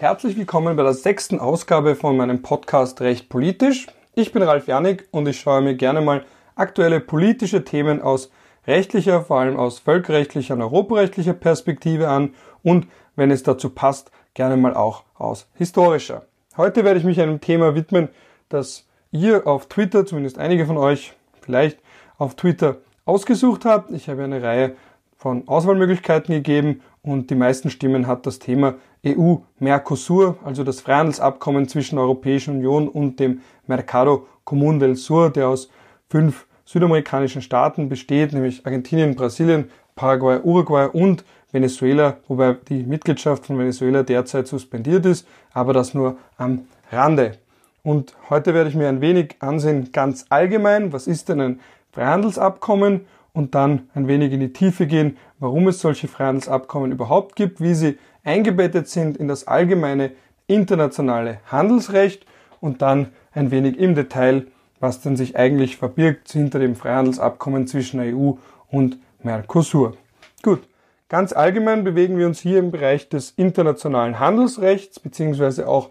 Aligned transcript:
Herzlich 0.00 0.36
willkommen 0.36 0.76
bei 0.76 0.84
der 0.84 0.94
sechsten 0.94 1.40
Ausgabe 1.40 1.96
von 1.96 2.16
meinem 2.16 2.40
Podcast 2.40 3.00
Recht 3.00 3.28
Politisch. 3.28 3.88
Ich 4.14 4.32
bin 4.32 4.44
Ralf 4.44 4.68
Janik 4.68 5.08
und 5.10 5.26
ich 5.26 5.40
schaue 5.40 5.60
mir 5.60 5.74
gerne 5.74 6.00
mal 6.00 6.24
aktuelle 6.54 7.00
politische 7.00 7.64
Themen 7.64 8.00
aus 8.00 8.30
rechtlicher, 8.68 9.22
vor 9.22 9.40
allem 9.40 9.56
aus 9.56 9.80
völkerrechtlicher 9.80 10.54
und 10.54 10.62
europarechtlicher 10.62 11.32
Perspektive 11.32 12.06
an 12.06 12.34
und, 12.62 12.86
wenn 13.16 13.32
es 13.32 13.42
dazu 13.42 13.70
passt, 13.70 14.12
gerne 14.34 14.56
mal 14.56 14.74
auch 14.74 15.02
aus 15.16 15.48
historischer. 15.54 16.22
Heute 16.56 16.84
werde 16.84 17.00
ich 17.00 17.04
mich 17.04 17.20
einem 17.20 17.40
Thema 17.40 17.74
widmen, 17.74 18.08
das 18.50 18.86
ihr 19.10 19.48
auf 19.48 19.66
Twitter, 19.66 20.06
zumindest 20.06 20.38
einige 20.38 20.64
von 20.64 20.76
euch 20.76 21.14
vielleicht 21.40 21.80
auf 22.18 22.36
Twitter 22.36 22.76
ausgesucht 23.04 23.64
habt. 23.64 23.90
Ich 23.90 24.08
habe 24.08 24.22
eine 24.22 24.44
Reihe 24.44 24.76
von 25.18 25.46
Auswahlmöglichkeiten 25.48 26.32
gegeben 26.32 26.80
und 27.02 27.30
die 27.30 27.34
meisten 27.34 27.70
Stimmen 27.70 28.06
hat 28.06 28.24
das 28.24 28.38
Thema 28.38 28.74
EU-Mercosur, 29.04 30.38
also 30.44 30.64
das 30.64 30.80
Freihandelsabkommen 30.80 31.68
zwischen 31.68 31.96
der 31.96 32.04
Europäischen 32.04 32.56
Union 32.56 32.88
und 32.88 33.18
dem 33.18 33.42
Mercado 33.66 34.26
Común 34.46 34.78
del 34.78 34.94
Sur, 34.94 35.30
der 35.30 35.48
aus 35.48 35.70
fünf 36.08 36.46
südamerikanischen 36.64 37.42
Staaten 37.42 37.88
besteht, 37.88 38.32
nämlich 38.32 38.64
Argentinien, 38.64 39.16
Brasilien, 39.16 39.70
Paraguay, 39.96 40.40
Uruguay 40.42 40.88
und 40.92 41.24
Venezuela, 41.50 42.18
wobei 42.28 42.56
die 42.68 42.84
Mitgliedschaft 42.84 43.46
von 43.46 43.58
Venezuela 43.58 44.02
derzeit 44.02 44.46
suspendiert 44.46 45.04
ist, 45.06 45.26
aber 45.52 45.72
das 45.72 45.94
nur 45.94 46.16
am 46.36 46.66
Rande. 46.92 47.38
Und 47.82 48.14
heute 48.28 48.54
werde 48.54 48.68
ich 48.70 48.76
mir 48.76 48.88
ein 48.88 49.00
wenig 49.00 49.36
ansehen, 49.40 49.90
ganz 49.92 50.26
allgemein, 50.28 50.92
was 50.92 51.06
ist 51.06 51.28
denn 51.28 51.40
ein 51.40 51.60
Freihandelsabkommen 51.92 53.06
und 53.38 53.54
dann 53.54 53.88
ein 53.94 54.08
wenig 54.08 54.32
in 54.32 54.40
die 54.40 54.52
Tiefe 54.52 54.88
gehen, 54.88 55.16
warum 55.38 55.68
es 55.68 55.80
solche 55.80 56.08
Freihandelsabkommen 56.08 56.90
überhaupt 56.90 57.36
gibt, 57.36 57.60
wie 57.60 57.72
sie 57.72 57.96
eingebettet 58.24 58.88
sind 58.88 59.16
in 59.16 59.28
das 59.28 59.46
allgemeine 59.46 60.10
internationale 60.48 61.38
Handelsrecht 61.46 62.26
und 62.60 62.82
dann 62.82 63.10
ein 63.32 63.52
wenig 63.52 63.78
im 63.78 63.94
Detail, 63.94 64.48
was 64.80 65.02
denn 65.02 65.16
sich 65.16 65.36
eigentlich 65.36 65.76
verbirgt 65.76 66.32
hinter 66.32 66.58
dem 66.58 66.74
Freihandelsabkommen 66.74 67.68
zwischen 67.68 68.00
der 68.00 68.16
EU 68.16 68.32
und 68.72 68.98
Mercosur. 69.22 69.96
Gut, 70.42 70.68
ganz 71.08 71.32
allgemein 71.32 71.84
bewegen 71.84 72.18
wir 72.18 72.26
uns 72.26 72.40
hier 72.40 72.58
im 72.58 72.72
Bereich 72.72 73.08
des 73.08 73.34
internationalen 73.36 74.18
Handelsrechts 74.18 74.98
beziehungsweise 74.98 75.68
auch 75.68 75.90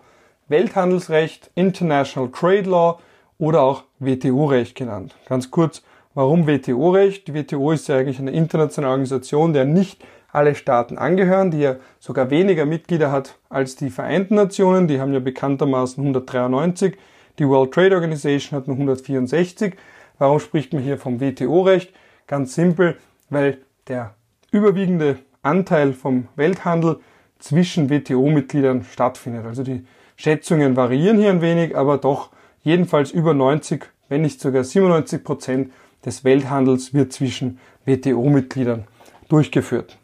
Welthandelsrecht, 0.49 1.49
International 1.55 2.29
Trade 2.29 2.69
Law 2.69 2.99
oder 3.37 3.61
auch 3.61 3.85
WTO-Recht 3.99 4.75
genannt. 4.75 5.15
Ganz 5.29 5.49
kurz, 5.49 5.81
warum 6.17 6.47
WTO-Recht? 6.47 7.27
Die 7.27 7.35
WTO 7.35 7.71
ist 7.73 7.87
ja 7.89 7.97
eigentlich 7.97 8.17
eine 8.17 8.31
internationale 8.31 8.89
Organisation, 8.89 9.53
der 9.53 9.65
nicht 9.65 10.03
alle 10.31 10.55
Staaten 10.55 10.97
angehören, 10.97 11.51
die 11.51 11.59
ja 11.59 11.75
sogar 11.99 12.31
weniger 12.31 12.65
Mitglieder 12.65 13.11
hat 13.11 13.37
als 13.49 13.75
die 13.75 13.91
Vereinten 13.91 14.33
Nationen. 14.33 14.87
Die 14.87 14.99
haben 14.99 15.13
ja 15.13 15.19
bekanntermaßen 15.19 16.01
193. 16.01 16.97
Die 17.37 17.47
World 17.47 17.71
Trade 17.71 17.93
Organization 17.93 18.57
hat 18.57 18.67
nur 18.67 18.77
164. 18.77 19.75
Warum 20.17 20.39
spricht 20.39 20.73
man 20.73 20.81
hier 20.81 20.97
vom 20.97 21.21
WTO-Recht? 21.21 21.93
Ganz 22.25 22.55
simpel, 22.55 22.97
weil 23.29 23.59
der 23.87 24.15
überwiegende 24.51 25.19
Anteil 25.43 25.93
vom 25.93 26.29
Welthandel 26.35 26.99
zwischen 27.37 27.91
WTO-Mitgliedern 27.91 28.83
stattfindet. 28.91 29.45
Also 29.45 29.61
die 29.61 29.85
Schätzungen 30.15 30.75
variieren 30.75 31.19
hier 31.19 31.29
ein 31.29 31.41
wenig, 31.41 31.77
aber 31.77 31.99
doch 31.99 32.31
jedenfalls 32.63 33.11
über 33.11 33.35
90, 33.35 33.85
wenn 34.09 34.23
nicht 34.23 34.41
sogar 34.41 34.63
97 34.63 35.23
Prozent 35.23 35.71
des 36.07 36.23
Welthandels 36.23 36.93
wird 36.93 37.11
zwischen 37.11 37.59
WTO-Mitgliedern 37.85 38.85
durchgeführt. 39.27 39.97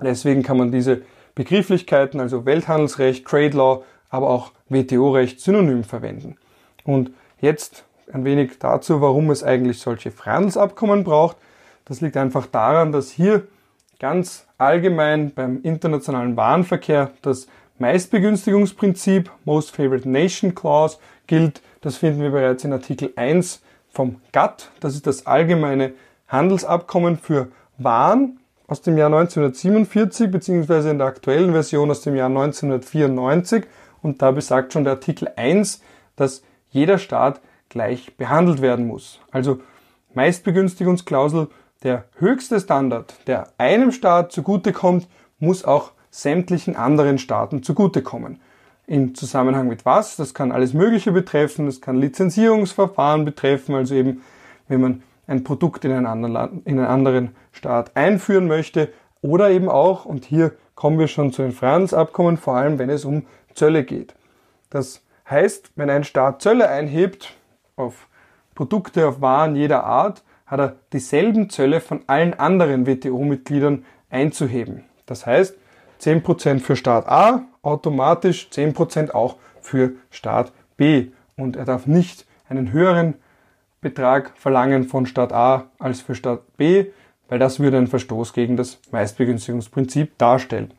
Deswegen 0.00 0.42
kann 0.42 0.58
man 0.58 0.70
diese 0.70 1.02
Begrifflichkeiten, 1.34 2.20
also 2.20 2.44
Welthandelsrecht, 2.44 3.26
Trade 3.26 3.56
Law, 3.56 3.84
aber 4.10 4.28
auch 4.28 4.52
WTO-Recht 4.68 5.40
synonym 5.40 5.84
verwenden. 5.84 6.36
Und 6.84 7.12
jetzt 7.40 7.84
ein 8.12 8.26
wenig 8.26 8.58
dazu, 8.58 9.00
warum 9.00 9.30
es 9.30 9.42
eigentlich 9.42 9.80
solche 9.80 10.10
Freihandelsabkommen 10.10 11.02
braucht. 11.02 11.38
Das 11.86 12.02
liegt 12.02 12.18
einfach 12.18 12.46
daran, 12.46 12.92
dass 12.92 13.10
hier 13.10 13.46
ganz 13.98 14.46
allgemein 14.58 15.32
beim 15.32 15.62
internationalen 15.62 16.36
Warenverkehr 16.36 17.12
das 17.22 17.48
Meistbegünstigungsprinzip, 17.78 19.30
Most 19.46 19.74
Favored 19.74 20.04
Nation 20.04 20.54
Clause, 20.54 20.98
gilt. 21.26 21.62
Das 21.80 21.96
finden 21.96 22.20
wir 22.20 22.30
bereits 22.30 22.64
in 22.64 22.72
Artikel 22.74 23.12
1 23.16 23.62
vom 23.90 24.20
GATT. 24.32 24.70
Das 24.80 24.94
ist 24.94 25.06
das 25.06 25.26
allgemeine 25.26 25.92
Handelsabkommen 26.28 27.16
für 27.16 27.48
Waren 27.78 28.40
aus 28.66 28.82
dem 28.82 28.98
Jahr 28.98 29.06
1947 29.06 30.30
beziehungsweise 30.30 30.90
in 30.90 30.98
der 30.98 31.06
aktuellen 31.06 31.52
Version 31.52 31.90
aus 31.90 32.02
dem 32.02 32.14
Jahr 32.14 32.28
1994 32.28 33.64
und 34.02 34.22
da 34.22 34.30
besagt 34.30 34.72
schon 34.72 34.84
der 34.84 34.94
Artikel 34.94 35.28
1, 35.36 35.82
dass 36.16 36.42
jeder 36.70 36.98
Staat 36.98 37.40
gleich 37.68 38.16
behandelt 38.16 38.60
werden 38.62 38.86
muss. 38.86 39.20
Also 39.30 39.60
Meistbegünstigungsklausel, 40.14 41.48
der 41.82 42.04
höchste 42.16 42.60
Standard, 42.60 43.14
der 43.26 43.48
einem 43.58 43.92
Staat 43.92 44.32
zugutekommt, 44.32 45.08
muss 45.38 45.64
auch 45.64 45.92
sämtlichen 46.10 46.76
anderen 46.76 47.18
Staaten 47.18 47.62
zugutekommen. 47.62 48.40
Im 48.88 49.14
Zusammenhang 49.14 49.68
mit 49.68 49.84
was? 49.84 50.16
Das 50.16 50.32
kann 50.32 50.50
alles 50.50 50.72
Mögliche 50.72 51.12
betreffen, 51.12 51.66
das 51.66 51.82
kann 51.82 52.00
Lizenzierungsverfahren 52.00 53.26
betreffen, 53.26 53.74
also 53.74 53.94
eben 53.94 54.22
wenn 54.66 54.80
man 54.80 55.02
ein 55.26 55.44
Produkt 55.44 55.84
in 55.84 55.92
einen 55.92 56.06
anderen, 56.06 56.32
Land, 56.32 56.66
in 56.66 56.78
einen 56.78 56.88
anderen 56.88 57.36
Staat 57.52 57.94
einführen 57.96 58.46
möchte 58.46 58.90
oder 59.20 59.50
eben 59.50 59.68
auch, 59.68 60.06
und 60.06 60.24
hier 60.24 60.52
kommen 60.74 60.98
wir 60.98 61.06
schon 61.06 61.32
zu 61.32 61.42
den 61.42 61.52
Freihandelsabkommen, 61.52 62.38
vor 62.38 62.56
allem 62.56 62.78
wenn 62.78 62.88
es 62.88 63.04
um 63.04 63.26
Zölle 63.52 63.84
geht. 63.84 64.14
Das 64.70 65.02
heißt, 65.28 65.72
wenn 65.76 65.90
ein 65.90 66.04
Staat 66.04 66.40
Zölle 66.40 66.70
einhebt 66.70 67.34
auf 67.76 68.08
Produkte, 68.54 69.06
auf 69.06 69.20
Waren 69.20 69.54
jeder 69.54 69.84
Art, 69.84 70.22
hat 70.46 70.60
er 70.60 70.76
dieselben 70.94 71.50
Zölle 71.50 71.82
von 71.82 72.00
allen 72.06 72.32
anderen 72.32 72.86
WTO-Mitgliedern 72.86 73.84
einzuheben. 74.08 74.84
Das 75.04 75.26
heißt, 75.26 75.56
10% 76.00 76.60
für 76.60 76.76
Staat 76.76 77.08
A, 77.08 77.42
automatisch 77.62 78.48
10% 78.52 79.10
auch 79.12 79.36
für 79.60 79.92
Staat 80.10 80.52
B. 80.76 81.08
Und 81.36 81.56
er 81.56 81.64
darf 81.64 81.86
nicht 81.86 82.26
einen 82.48 82.72
höheren 82.72 83.14
Betrag 83.80 84.32
verlangen 84.36 84.84
von 84.84 85.06
Staat 85.06 85.32
A 85.32 85.66
als 85.78 86.00
für 86.00 86.14
Staat 86.14 86.56
B, 86.56 86.86
weil 87.28 87.38
das 87.38 87.60
würde 87.60 87.76
einen 87.76 87.86
Verstoß 87.86 88.32
gegen 88.32 88.56
das 88.56 88.80
Meistbegünstigungsprinzip 88.90 90.18
darstellen. 90.18 90.72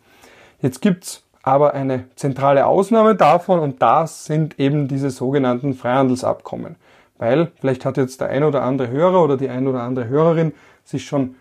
Jetzt 0.62 0.82
gibt's 0.82 1.24
aber 1.42 1.74
eine 1.74 2.06
zentrale 2.16 2.66
Ausnahme 2.66 3.16
davon 3.16 3.60
und 3.60 3.82
das 3.82 4.26
sind 4.26 4.60
eben 4.60 4.88
diese 4.88 5.10
sogenannten 5.10 5.74
Freihandelsabkommen. 5.74 6.76
Weil 7.18 7.52
vielleicht 7.60 7.86
hat 7.86 7.98
jetzt 7.98 8.22
der 8.22 8.30
ein 8.30 8.44
oder 8.44 8.64
andere 8.64 8.90
Hörer 8.90 9.24
oder 9.24 9.38
die 9.38 9.50
ein 9.50 9.68
oder 9.68 9.82
andere 9.82 10.08
Hörerin 10.08 10.54
sich 10.84 11.06
schon 11.06 11.36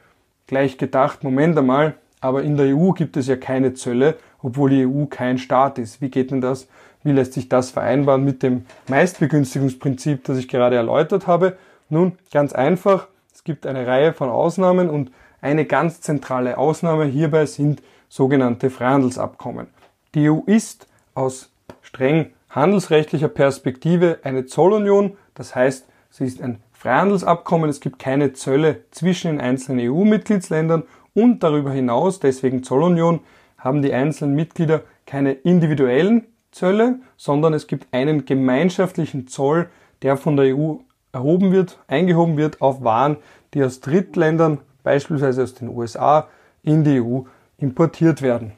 gleich 0.47 0.78
gedacht, 0.78 1.25
Moment 1.25 1.59
einmal, 1.59 1.94
aber 2.21 2.43
in 2.43 2.56
der 2.56 2.77
EU 2.77 2.93
gibt 2.93 3.17
es 3.17 3.27
ja 3.27 3.37
keine 3.37 3.75
Zölle, 3.75 4.17
obwohl 4.43 4.71
die 4.71 4.87
EU 4.87 5.06
kein 5.06 5.39
Staat 5.39 5.79
ist. 5.79 6.01
Wie 6.01 6.11
geht 6.11 6.31
denn 6.31 6.41
das? 6.41 6.69
Wie 7.05 7.12
lässt 7.12 7.34
sich 7.34 7.49
das 7.49 7.71
vereinbaren 7.71 8.25
mit 8.25 8.43
dem 8.43 8.65
Meistbegünstigungsprinzip, 8.89 10.25
das 10.25 10.39
ich 10.39 10.49
gerade 10.49 10.77
erläutert 10.77 11.27
habe? 11.27 11.56
Nun, 11.89 12.19
ganz 12.33 12.53
einfach. 12.53 13.09
Es 13.33 13.45
gibt 13.45 13.67
eine 13.67 13.87
Reihe 13.87 14.12
von 14.12 14.29
Ausnahmen 14.29 14.91
und 14.91 15.11
eine 15.41 15.65
ganz 15.65 16.01
zentrale 16.01 16.59
Ausnahme 16.59 17.05
hierbei 17.05 17.47
sind 17.47 17.83
sogenannte 18.09 18.71
Freihandelsabkommen. 18.71 19.69
Die 20.15 20.29
EU 20.29 20.41
ist 20.47 20.87
aus 21.15 21.50
streng 21.83 22.33
handelsrechtlicher 22.50 23.29
Perspektive 23.29 24.19
eine 24.23 24.47
Zollunion, 24.47 25.17
das 25.35 25.55
heißt, 25.55 25.87
sie 26.11 26.25
ist 26.25 26.43
ein 26.43 26.61
Freihandelsabkommen, 26.73 27.69
es 27.69 27.81
gibt 27.81 27.99
keine 27.99 28.33
Zölle 28.33 28.83
zwischen 28.91 29.33
den 29.33 29.41
einzelnen 29.41 29.91
EU-Mitgliedsländern 29.91 30.85
und 31.14 31.43
darüber 31.43 31.72
hinaus, 31.72 32.20
deswegen 32.20 32.62
Zollunion, 32.62 33.20
haben 33.56 33.82
die 33.82 33.93
einzelnen 33.93 34.34
Mitglieder 34.37 34.82
keine 35.06 35.32
individuellen 35.32 36.26
Zölle, 36.52 37.00
sondern 37.16 37.55
es 37.55 37.66
gibt 37.66 37.87
einen 37.93 38.25
gemeinschaftlichen 38.25 39.26
Zoll, 39.26 39.69
der 40.02 40.16
von 40.16 40.37
der 40.37 40.56
EU 40.56 40.76
erhoben 41.12 41.52
wird, 41.52 41.78
eingehoben 41.88 42.37
wird 42.37 42.60
auf 42.60 42.84
Waren, 42.84 43.16
die 43.55 43.62
aus 43.64 43.81
Drittländern, 43.81 44.58
beispielsweise 44.82 45.43
aus 45.43 45.55
den 45.55 45.69
USA, 45.69 46.28
in 46.62 46.84
die 46.84 47.00
EU 47.00 47.22
importiert 47.58 48.22
werden. 48.22 48.52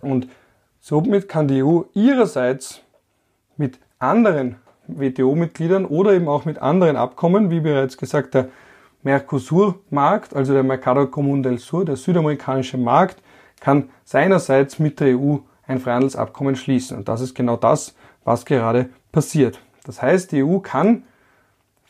Und 0.00 0.28
somit 0.80 1.28
kann 1.28 1.48
die 1.48 1.62
EU 1.62 1.82
ihrerseits 1.94 2.80
mit 3.56 3.78
anderen 3.98 4.56
WTO-Mitgliedern 4.86 5.86
oder 5.86 6.12
eben 6.12 6.28
auch 6.28 6.44
mit 6.44 6.58
anderen 6.58 6.96
Abkommen, 6.96 7.50
wie 7.50 7.60
bereits 7.60 7.96
gesagt, 7.96 8.34
der 8.34 8.48
Mercosur-Markt, 9.04 10.34
also 10.34 10.52
der 10.52 10.62
Mercado 10.62 11.02
Común 11.02 11.42
del 11.42 11.58
Sur, 11.58 11.84
der 11.84 11.96
südamerikanische 11.96 12.78
Markt, 12.78 13.22
kann 13.60 13.90
seinerseits 14.04 14.78
mit 14.78 14.98
der 15.00 15.18
EU 15.18 15.36
ein 15.66 15.78
Freihandelsabkommen 15.78 16.56
schließen. 16.56 16.96
Und 16.96 17.08
das 17.08 17.20
ist 17.20 17.34
genau 17.34 17.56
das, 17.56 17.94
was 18.24 18.44
gerade 18.44 18.90
passiert. 19.12 19.60
Das 19.84 20.02
heißt, 20.02 20.32
die 20.32 20.42
EU 20.42 20.58
kann 20.58 21.04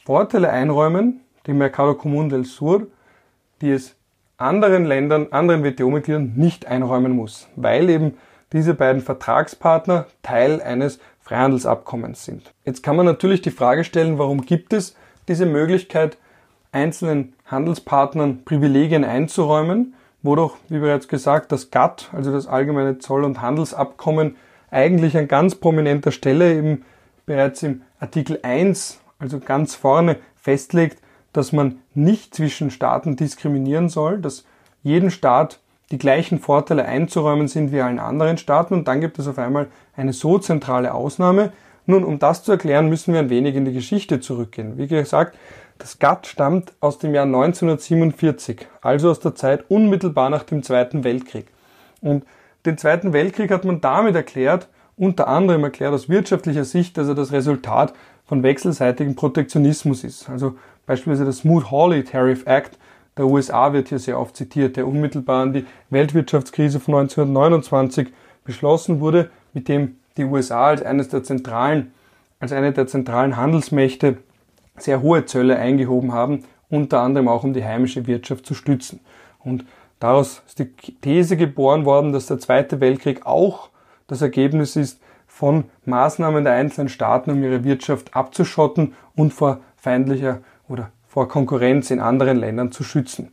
Vorteile 0.05 0.51
einräumen, 0.51 1.21
dem 1.47 1.59
Mercado 1.59 1.93
Común 1.93 2.29
del 2.29 2.45
Sur, 2.45 2.89
die 3.61 3.71
es 3.71 3.97
anderen 4.37 4.85
Ländern, 4.85 5.29
anderen 5.31 5.65
WTO-Mitgliedern 5.65 6.33
nicht 6.37 6.67
einräumen 6.67 7.13
muss, 7.13 7.49
weil 7.57 7.89
eben 7.89 8.19
diese 8.53 8.75
beiden 8.75 9.03
Vertragspartner 9.03 10.07
Teil 10.23 10.61
eines 10.61 10.99
Freihandelsabkommens 11.21 12.25
sind. 12.25 12.53
Jetzt 12.65 12.83
kann 12.83 12.97
man 12.97 13.07
natürlich 13.07 13.41
die 13.41 13.51
Frage 13.51 13.85
stellen, 13.85 14.19
warum 14.19 14.43
gibt 14.43 14.73
es 14.73 14.95
diese 15.29 15.47
Möglichkeit, 15.47 16.19
einzelnen 16.75 17.35
Handelspartnern 17.47 18.44
Privilegien 18.44 19.05
einzuräumen, 19.05 19.94
wo 20.23 20.35
doch, 20.35 20.56
wie 20.69 20.79
bereits 20.79 21.09
gesagt, 21.09 21.53
das 21.53 21.71
GATT, 21.71 22.11
also 22.12 22.32
das 22.32 22.47
Allgemeine 22.47 22.99
Zoll- 22.99 23.25
und 23.25 23.41
Handelsabkommen, 23.41 24.37
eigentlich 24.71 25.17
an 25.17 25.29
ganz 25.29 25.55
prominenter 25.55 26.11
Stelle 26.11 26.55
eben 26.55 26.85
bereits 27.26 27.62
im 27.62 27.82
Artikel 28.00 28.41
1, 28.43 29.00
also 29.19 29.38
ganz 29.38 29.75
vorne, 29.75 30.17
festlegt, 30.35 30.99
dass 31.32 31.53
man 31.53 31.76
nicht 31.94 32.35
zwischen 32.35 32.71
Staaten 32.71 33.17
diskriminieren 33.17 33.88
soll, 33.88 34.19
dass 34.19 34.44
jedem 34.82 35.11
Staat 35.11 35.61
die 35.91 35.99
gleichen 35.99 36.41
Vorteile 36.41 36.87
einzuräumen 36.87 37.47
sind 37.47 37.70
wie 37.70 37.81
allen 37.81 37.99
anderen 37.99 38.38
Staaten 38.38 38.75
und 38.75 38.88
dann 38.88 39.00
gibt 39.00 39.19
es 39.19 39.29
auf 39.29 39.38
einmal 39.38 39.69
eine 39.97 40.12
so 40.12 40.38
zentrale 40.38 40.93
Ausnahme. 40.93 41.53
Nun, 41.87 42.03
um 42.03 42.19
das 42.19 42.43
zu 42.43 42.53
erklären, 42.53 42.88
müssen 42.88 43.12
wir 43.12 43.20
ein 43.20 43.31
wenig 43.31 43.55
in 43.55 43.65
die 43.65 43.73
Geschichte 43.73 44.19
zurückgehen. 44.20 44.79
Wie 44.79 44.87
gesagt, 44.87 45.37
das 45.79 45.99
GATT 45.99 46.26
stammt 46.26 46.73
aus 46.81 46.99
dem 46.99 47.15
Jahr 47.15 47.26
1947, 47.26 48.67
also 48.81 49.11
aus 49.11 49.21
der 49.21 49.35
Zeit 49.35 49.65
unmittelbar 49.69 50.31
nach 50.31 50.44
dem 50.44 50.62
Zweiten 50.62 51.05
Weltkrieg. 51.05 51.47
Und 52.00 52.25
den 52.65 52.79
Zweiten 52.79 53.12
Weltkrieg 53.12 53.50
hat 53.50 53.65
man 53.65 53.81
damit 53.81 54.15
erklärt, 54.15 54.69
unter 54.97 55.29
anderem 55.29 55.65
erklärt 55.65 55.93
aus 55.93 56.09
wirtschaftlicher 56.09 56.65
Sicht, 56.65 56.97
dass 56.97 57.09
er 57.09 57.15
das 57.15 57.32
Resultat 57.32 57.93
von 58.26 58.43
wechselseitigem 58.43 59.17
Protektionismus 59.17 60.05
ist. 60.05 60.31
Also 60.31 60.56
beispielsweise 60.87 61.25
das 61.25 61.38
Smoot-Hawley 61.38 62.05
Tariff 62.05 62.47
Act 62.47 62.79
der 63.17 63.27
USA 63.27 63.73
wird 63.73 63.88
hier 63.88 63.99
sehr 63.99 64.19
oft 64.19 64.37
zitiert, 64.37 64.77
der 64.77 64.87
unmittelbar 64.87 65.43
an 65.43 65.53
die 65.53 65.67
Weltwirtschaftskrise 65.91 66.81
von 66.81 66.94
1929 66.94 68.09
beschlossen 68.44 69.00
wurde, 69.00 69.31
mit 69.53 69.69
dem 69.69 69.97
die 70.17 70.25
USA 70.25 70.67
als 70.67 70.82
eines 70.82 71.09
der 71.09 71.23
zentralen, 71.23 71.93
als 72.41 72.53
eine 72.53 72.73
der 72.73 72.87
zentralen 72.87 73.37
Handelsmächte 73.37 74.19
sehr 74.76 75.03
hohe 75.03 75.25
Zölle 75.25 75.59
eingehoben 75.59 76.12
haben, 76.12 76.44
unter 76.69 77.00
anderem 77.00 77.29
auch 77.29 77.44
um 77.44 77.53
die 77.53 77.65
heimische 77.65 78.06
Wirtschaft 78.06 78.47
zu 78.47 78.55
stützen. 78.55 79.00
Und 79.38 79.65
daraus 80.00 80.43
ist 80.47 80.59
die 80.59 80.73
These 81.00 81.37
geboren 81.37 81.85
worden, 81.85 82.12
dass 82.12 82.26
der 82.26 82.38
Zweite 82.38 82.81
Weltkrieg 82.81 83.26
auch 83.26 83.71
das 84.06 84.23
Ergebnis 84.23 84.76
ist 84.76 85.00
von 85.26 85.65
Maßnahmen 85.85 86.44
der 86.44 86.55
einzelnen 86.55 86.88
Staaten, 86.88 87.31
um 87.31 87.43
ihre 87.43 87.65
Wirtschaft 87.65 88.15
abzuschotten 88.15 88.94
und 89.17 89.32
vor 89.32 89.61
feindlicher 89.76 90.41
oder 90.69 90.91
vor 91.09 91.29
Konkurrenz 91.29 91.91
in 91.91 92.00
anderen 92.00 92.38
Ländern 92.38 92.73
zu 92.73 92.85
schützen. 92.85 93.32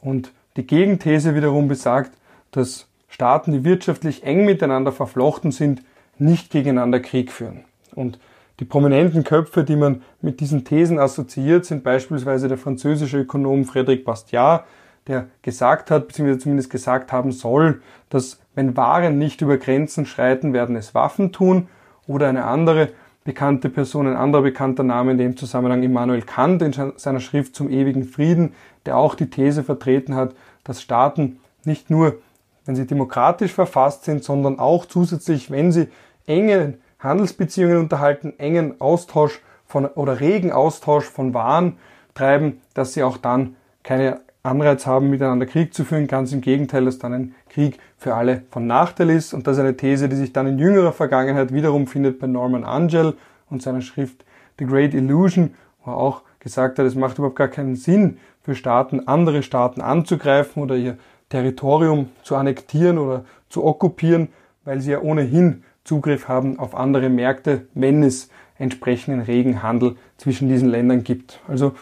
Und 0.00 0.32
die 0.56 0.66
Gegenthese 0.66 1.34
wiederum 1.34 1.68
besagt, 1.68 2.12
dass 2.50 2.86
Staaten, 3.08 3.52
die 3.52 3.64
wirtschaftlich 3.64 4.24
eng 4.24 4.44
miteinander 4.44 4.92
verflochten 4.92 5.52
sind, 5.52 5.82
nicht 6.18 6.50
gegeneinander 6.50 7.00
Krieg 7.00 7.30
führen. 7.30 7.64
Und 7.94 8.18
die 8.60 8.64
prominenten 8.64 9.24
Köpfe, 9.24 9.64
die 9.64 9.76
man 9.76 10.02
mit 10.20 10.40
diesen 10.40 10.64
Thesen 10.64 10.98
assoziiert, 10.98 11.64
sind 11.64 11.82
beispielsweise 11.82 12.48
der 12.48 12.58
französische 12.58 13.18
Ökonom 13.18 13.62
Frédéric 13.62 14.04
Bastiat, 14.04 14.64
der 15.06 15.26
gesagt 15.42 15.90
hat, 15.90 16.08
beziehungsweise 16.08 16.38
zumindest 16.40 16.70
gesagt 16.70 17.12
haben 17.12 17.32
soll, 17.32 17.82
dass 18.10 18.40
wenn 18.54 18.76
Waren 18.76 19.18
nicht 19.18 19.40
über 19.40 19.56
Grenzen 19.56 20.06
schreiten, 20.06 20.52
werden 20.52 20.76
es 20.76 20.94
Waffen 20.94 21.32
tun, 21.32 21.68
oder 22.06 22.28
eine 22.28 22.44
andere 22.44 22.90
bekannte 23.24 23.68
Person, 23.68 24.08
ein 24.08 24.16
anderer 24.16 24.42
bekannter 24.42 24.82
Name 24.82 25.12
in 25.12 25.18
dem 25.18 25.36
Zusammenhang 25.36 25.82
Immanuel 25.82 26.22
Kant 26.22 26.62
in 26.62 26.72
seiner 26.96 27.20
Schrift 27.20 27.54
zum 27.54 27.70
ewigen 27.70 28.04
Frieden, 28.04 28.54
der 28.84 28.96
auch 28.96 29.14
die 29.14 29.30
These 29.30 29.62
vertreten 29.62 30.16
hat, 30.16 30.34
dass 30.64 30.82
Staaten 30.82 31.38
nicht 31.64 31.90
nur, 31.90 32.18
wenn 32.64 32.74
sie 32.74 32.86
demokratisch 32.86 33.52
verfasst 33.52 34.04
sind, 34.04 34.24
sondern 34.24 34.58
auch 34.58 34.86
zusätzlich, 34.86 35.50
wenn 35.50 35.70
sie 35.70 35.88
enge 36.26 36.74
Handelsbeziehungen 37.02 37.78
unterhalten, 37.78 38.34
engen 38.38 38.80
Austausch 38.80 39.40
von 39.66 39.86
oder 39.86 40.20
regen 40.20 40.52
Austausch 40.52 41.04
von 41.04 41.34
Waren 41.34 41.78
treiben, 42.14 42.60
dass 42.74 42.92
sie 42.92 43.02
auch 43.02 43.16
dann 43.16 43.56
keine 43.82 44.20
Anreiz 44.42 44.86
haben, 44.86 45.10
miteinander 45.10 45.46
Krieg 45.46 45.72
zu 45.72 45.84
führen. 45.84 46.06
Ganz 46.06 46.32
im 46.32 46.40
Gegenteil, 46.40 46.84
dass 46.84 46.98
dann 46.98 47.12
ein 47.12 47.34
Krieg 47.48 47.78
für 47.96 48.14
alle 48.14 48.42
von 48.50 48.66
Nachteil 48.66 49.10
ist. 49.10 49.34
Und 49.34 49.46
das 49.46 49.56
ist 49.56 49.60
eine 49.60 49.76
These, 49.76 50.08
die 50.08 50.16
sich 50.16 50.32
dann 50.32 50.46
in 50.46 50.58
jüngerer 50.58 50.92
Vergangenheit 50.92 51.52
wiederum 51.52 51.86
findet 51.86 52.18
bei 52.18 52.26
Norman 52.26 52.64
Angel 52.64 53.14
und 53.50 53.62
seiner 53.62 53.82
Schrift 53.82 54.24
The 54.58 54.66
Great 54.66 54.94
Illusion, 54.94 55.54
wo 55.84 55.92
er 55.92 55.96
auch 55.96 56.22
gesagt 56.40 56.78
hat, 56.78 56.86
es 56.86 56.94
macht 56.94 57.18
überhaupt 57.18 57.36
gar 57.36 57.48
keinen 57.48 57.76
Sinn 57.76 58.18
für 58.42 58.54
Staaten, 58.54 59.06
andere 59.06 59.42
Staaten 59.42 59.80
anzugreifen 59.80 60.62
oder 60.62 60.76
ihr 60.76 60.98
Territorium 61.28 62.08
zu 62.24 62.34
annektieren 62.34 62.98
oder 62.98 63.24
zu 63.48 63.64
okkupieren, 63.64 64.28
weil 64.64 64.80
sie 64.80 64.90
ja 64.90 65.00
ohnehin 65.00 65.62
Zugriff 65.84 66.28
haben 66.28 66.58
auf 66.58 66.74
andere 66.74 67.08
Märkte, 67.08 67.66
wenn 67.74 68.02
es 68.02 68.30
entsprechenden 68.58 69.20
regen 69.20 69.62
Handel 69.62 69.96
zwischen 70.16 70.48
diesen 70.48 70.68
Ländern 70.68 71.02
gibt. 71.02 71.40
Also 71.48 71.72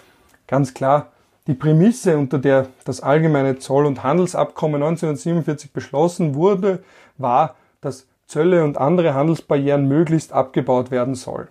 ganz 0.46 0.74
klar, 0.74 1.12
die 1.46 1.54
Prämisse, 1.54 2.16
unter 2.16 2.38
der 2.38 2.68
das 2.84 3.00
allgemeine 3.00 3.58
Zoll- 3.58 3.86
und 3.86 4.02
Handelsabkommen 4.02 4.82
1947 4.82 5.72
beschlossen 5.72 6.34
wurde, 6.34 6.82
war, 7.18 7.56
dass 7.80 8.06
Zölle 8.26 8.64
und 8.64 8.78
andere 8.78 9.14
Handelsbarrieren 9.14 9.88
möglichst 9.88 10.32
abgebaut 10.32 10.90
werden 10.90 11.14
soll. 11.14 11.48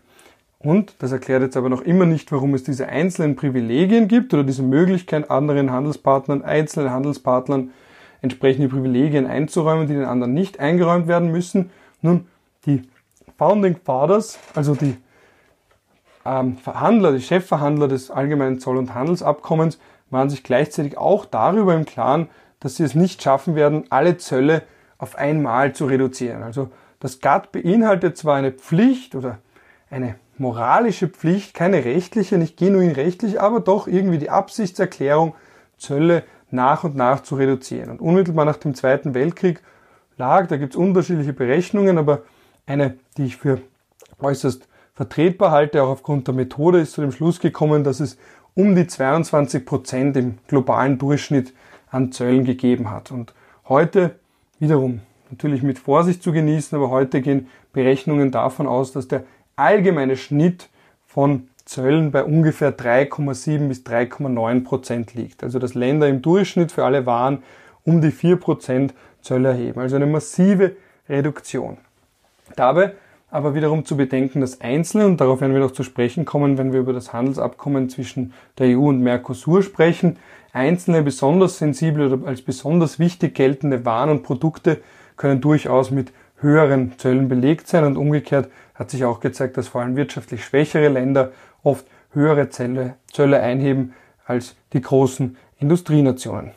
Und 0.59 0.95
das 0.99 1.11
erklärt 1.11 1.41
jetzt 1.41 1.57
aber 1.57 1.69
noch 1.69 1.81
immer 1.81 2.05
nicht, 2.05 2.31
warum 2.31 2.53
es 2.53 2.63
diese 2.63 2.87
einzelnen 2.87 3.35
Privilegien 3.35 4.07
gibt 4.07 4.33
oder 4.33 4.43
diese 4.43 4.63
Möglichkeit, 4.63 5.31
anderen 5.31 5.71
Handelspartnern, 5.71 6.43
einzelnen 6.43 6.91
Handelspartnern 6.91 7.71
entsprechende 8.21 8.67
Privilegien 8.67 9.25
einzuräumen, 9.25 9.87
die 9.87 9.93
den 9.93 10.05
anderen 10.05 10.33
nicht 10.33 10.59
eingeräumt 10.59 11.07
werden 11.07 11.31
müssen. 11.31 11.69
Nun, 12.01 12.27
die 12.65 12.83
Founding 13.37 13.77
Fathers, 13.83 14.37
also 14.53 14.75
die 14.75 14.97
ähm, 16.25 16.57
Verhandler, 16.57 17.13
die 17.13 17.21
Chefverhandler 17.21 17.87
des 17.87 18.11
Allgemeinen 18.11 18.59
Zoll- 18.59 18.77
und 18.77 18.93
Handelsabkommens 18.93 19.79
waren 20.09 20.29
sich 20.29 20.43
gleichzeitig 20.43 20.97
auch 20.97 21.25
darüber 21.25 21.75
im 21.75 21.85
Klaren, 21.85 22.29
dass 22.59 22.75
sie 22.75 22.83
es 22.83 22.95
nicht 22.95 23.21
schaffen 23.21 23.55
werden, 23.55 23.85
alle 23.89 24.17
Zölle 24.17 24.63
auf 24.97 25.15
einmal 25.15 25.73
zu 25.73 25.85
reduzieren. 25.85 26.43
Also 26.43 26.69
das 26.99 27.21
GATT 27.21 27.51
beinhaltet 27.51 28.17
zwar 28.17 28.35
eine 28.35 28.51
Pflicht 28.51 29.15
oder 29.15 29.39
eine 29.89 30.15
moralische 30.37 31.07
Pflicht, 31.07 31.53
keine 31.53 31.85
rechtliche, 31.85 32.37
nicht 32.37 32.57
genuin 32.57 32.91
rechtlich, 32.91 33.39
aber 33.39 33.59
doch 33.59 33.87
irgendwie 33.87 34.17
die 34.17 34.29
Absichtserklärung, 34.29 35.35
Zölle 35.77 36.23
nach 36.51 36.83
und 36.83 36.95
nach 36.95 37.21
zu 37.21 37.35
reduzieren. 37.35 37.89
Und 37.89 38.01
unmittelbar 38.01 38.45
nach 38.45 38.57
dem 38.57 38.75
Zweiten 38.75 39.13
Weltkrieg 39.13 39.61
lag, 40.17 40.47
da 40.47 40.57
gibt 40.57 40.73
es 40.73 40.77
unterschiedliche 40.77 41.33
Berechnungen, 41.33 41.97
aber 41.97 42.23
eine, 42.69 42.95
die 43.17 43.25
ich 43.25 43.37
für 43.37 43.59
äußerst 44.19 44.67
vertretbar 44.93 45.51
halte, 45.51 45.81
auch 45.83 45.89
aufgrund 45.89 46.27
der 46.27 46.35
Methode, 46.35 46.79
ist 46.79 46.93
zu 46.93 47.01
dem 47.01 47.11
Schluss 47.11 47.39
gekommen, 47.39 47.83
dass 47.83 47.99
es 47.99 48.17
um 48.53 48.75
die 48.75 48.85
22 48.85 49.65
Prozent 49.65 50.17
im 50.17 50.37
globalen 50.47 50.97
Durchschnitt 50.97 51.53
an 51.89 52.11
Zöllen 52.11 52.45
gegeben 52.45 52.91
hat. 52.91 53.11
Und 53.11 53.33
heute 53.67 54.15
wiederum 54.59 55.01
natürlich 55.31 55.63
mit 55.63 55.79
Vorsicht 55.79 56.21
zu 56.21 56.31
genießen, 56.31 56.77
aber 56.77 56.89
heute 56.89 57.21
gehen 57.21 57.47
Berechnungen 57.73 58.31
davon 58.31 58.67
aus, 58.67 58.91
dass 58.91 59.07
der 59.07 59.23
allgemeine 59.55 60.15
Schnitt 60.15 60.69
von 61.07 61.47
Zöllen 61.65 62.11
bei 62.11 62.23
ungefähr 62.23 62.75
3,7 62.75 63.67
bis 63.67 63.83
3,9 63.83 64.63
Prozent 64.63 65.13
liegt. 65.13 65.43
Also 65.43 65.59
dass 65.59 65.73
Länder 65.73 66.07
im 66.07 66.21
Durchschnitt 66.21 66.71
für 66.71 66.83
alle 66.83 67.05
Waren 67.05 67.43
um 67.83 68.01
die 68.01 68.11
4 68.11 68.35
Prozent 68.37 68.93
Zölle 69.21 69.49
erheben. 69.49 69.79
Also 69.79 69.95
eine 69.95 70.05
massive 70.05 70.75
Reduktion. 71.07 71.77
Dabei 72.55 72.93
aber 73.31 73.53
wiederum 73.53 73.85
zu 73.85 73.95
bedenken, 73.95 74.41
dass 74.41 74.61
einzelne, 74.61 75.05
und 75.05 75.21
darauf 75.21 75.41
werden 75.41 75.53
wir 75.53 75.61
noch 75.61 75.71
zu 75.71 75.83
sprechen 75.83 76.25
kommen, 76.25 76.57
wenn 76.57 76.73
wir 76.73 76.79
über 76.79 76.93
das 76.93 77.13
Handelsabkommen 77.13 77.89
zwischen 77.89 78.33
der 78.57 78.77
EU 78.77 78.87
und 78.89 79.01
Mercosur 79.01 79.61
sprechen, 79.61 80.17
einzelne 80.51 81.03
besonders 81.03 81.59
sensible 81.59 82.11
oder 82.11 82.27
als 82.27 82.41
besonders 82.41 82.97
wichtig 82.97 83.35
geltende 83.35 83.85
Waren 83.85 84.09
und 84.09 84.23
Produkte 84.23 84.81
können 85.15 85.41
durchaus 85.41 85.91
mit 85.91 86.11
höheren 86.37 86.93
Zöllen 86.97 87.27
belegt 87.27 87.67
sein 87.67 87.83
und 87.83 87.97
umgekehrt 87.97 88.49
hat 88.73 88.89
sich 88.89 89.05
auch 89.05 89.19
gezeigt, 89.19 89.57
dass 89.57 89.67
vor 89.67 89.81
allem 89.81 89.95
wirtschaftlich 89.95 90.43
schwächere 90.43 90.87
Länder 90.87 91.31
oft 91.63 91.85
höhere 92.13 92.49
Zölle, 92.49 92.95
Zölle 93.11 93.41
einheben 93.41 93.93
als 94.25 94.55
die 94.73 94.81
großen 94.81 95.37
Industrienationen. 95.59 96.51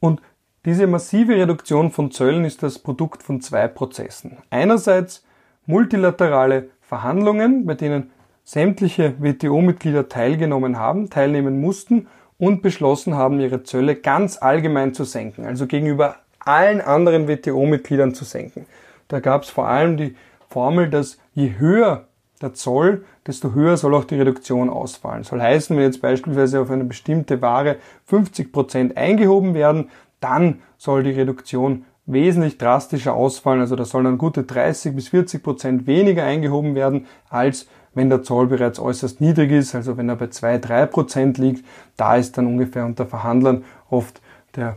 Und 0.00 0.20
diese 0.64 0.86
massive 0.86 1.36
Reduktion 1.36 1.90
von 1.90 2.10
Zöllen 2.10 2.44
ist 2.44 2.62
das 2.62 2.78
Produkt 2.78 3.22
von 3.22 3.40
zwei 3.42 3.68
Prozessen. 3.68 4.38
Einerseits 4.48 5.22
multilaterale 5.66 6.70
Verhandlungen, 6.80 7.66
bei 7.66 7.74
denen 7.74 8.10
sämtliche 8.44 9.14
WTO-Mitglieder 9.18 10.08
teilgenommen 10.08 10.78
haben, 10.78 11.10
teilnehmen 11.10 11.60
mussten 11.60 12.06
und 12.38 12.62
beschlossen 12.62 13.14
haben, 13.14 13.40
ihre 13.40 13.62
Zölle 13.62 13.96
ganz 13.96 14.40
allgemein 14.40 14.94
zu 14.94 15.04
senken, 15.04 15.44
also 15.44 15.66
gegenüber 15.66 16.16
allen 16.40 16.80
anderen 16.80 17.28
WTO-Mitgliedern 17.28 18.14
zu 18.14 18.24
senken. 18.24 18.66
Da 19.08 19.20
gab 19.20 19.42
es 19.42 19.50
vor 19.50 19.68
allem 19.68 19.96
die 19.96 20.16
Formel, 20.48 20.88
dass 20.88 21.18
je 21.34 21.58
höher 21.58 22.06
der 22.42 22.54
Zoll, 22.54 23.04
desto 23.26 23.54
höher 23.54 23.76
soll 23.76 23.94
auch 23.94 24.04
die 24.04 24.16
Reduktion 24.16 24.68
ausfallen. 24.68 25.24
Soll 25.24 25.40
heißen, 25.40 25.76
wenn 25.76 25.84
jetzt 25.84 26.02
beispielsweise 26.02 26.60
auf 26.60 26.70
eine 26.70 26.84
bestimmte 26.84 27.40
Ware 27.40 27.76
50 28.06 28.52
Prozent 28.52 28.96
eingehoben 28.96 29.54
werden, 29.54 29.90
dann 30.20 30.60
soll 30.76 31.02
die 31.02 31.10
Reduktion 31.10 31.84
wesentlich 32.06 32.58
drastischer 32.58 33.14
ausfallen. 33.14 33.60
Also 33.60 33.76
da 33.76 33.84
sollen 33.84 34.04
dann 34.04 34.18
gute 34.18 34.42
30 34.42 34.94
bis 34.94 35.08
40 35.08 35.42
Prozent 35.42 35.86
weniger 35.86 36.24
eingehoben 36.24 36.74
werden, 36.74 37.06
als 37.28 37.66
wenn 37.94 38.10
der 38.10 38.22
Zoll 38.22 38.48
bereits 38.48 38.78
äußerst 38.78 39.20
niedrig 39.20 39.52
ist. 39.52 39.74
Also 39.74 39.96
wenn 39.96 40.08
er 40.08 40.16
bei 40.16 40.28
2, 40.28 40.58
3 40.58 40.86
Prozent 40.86 41.38
liegt, 41.38 41.64
da 41.96 42.16
ist 42.16 42.36
dann 42.36 42.46
ungefähr 42.46 42.84
unter 42.84 43.06
Verhandlern 43.06 43.64
oft 43.88 44.20
der 44.56 44.76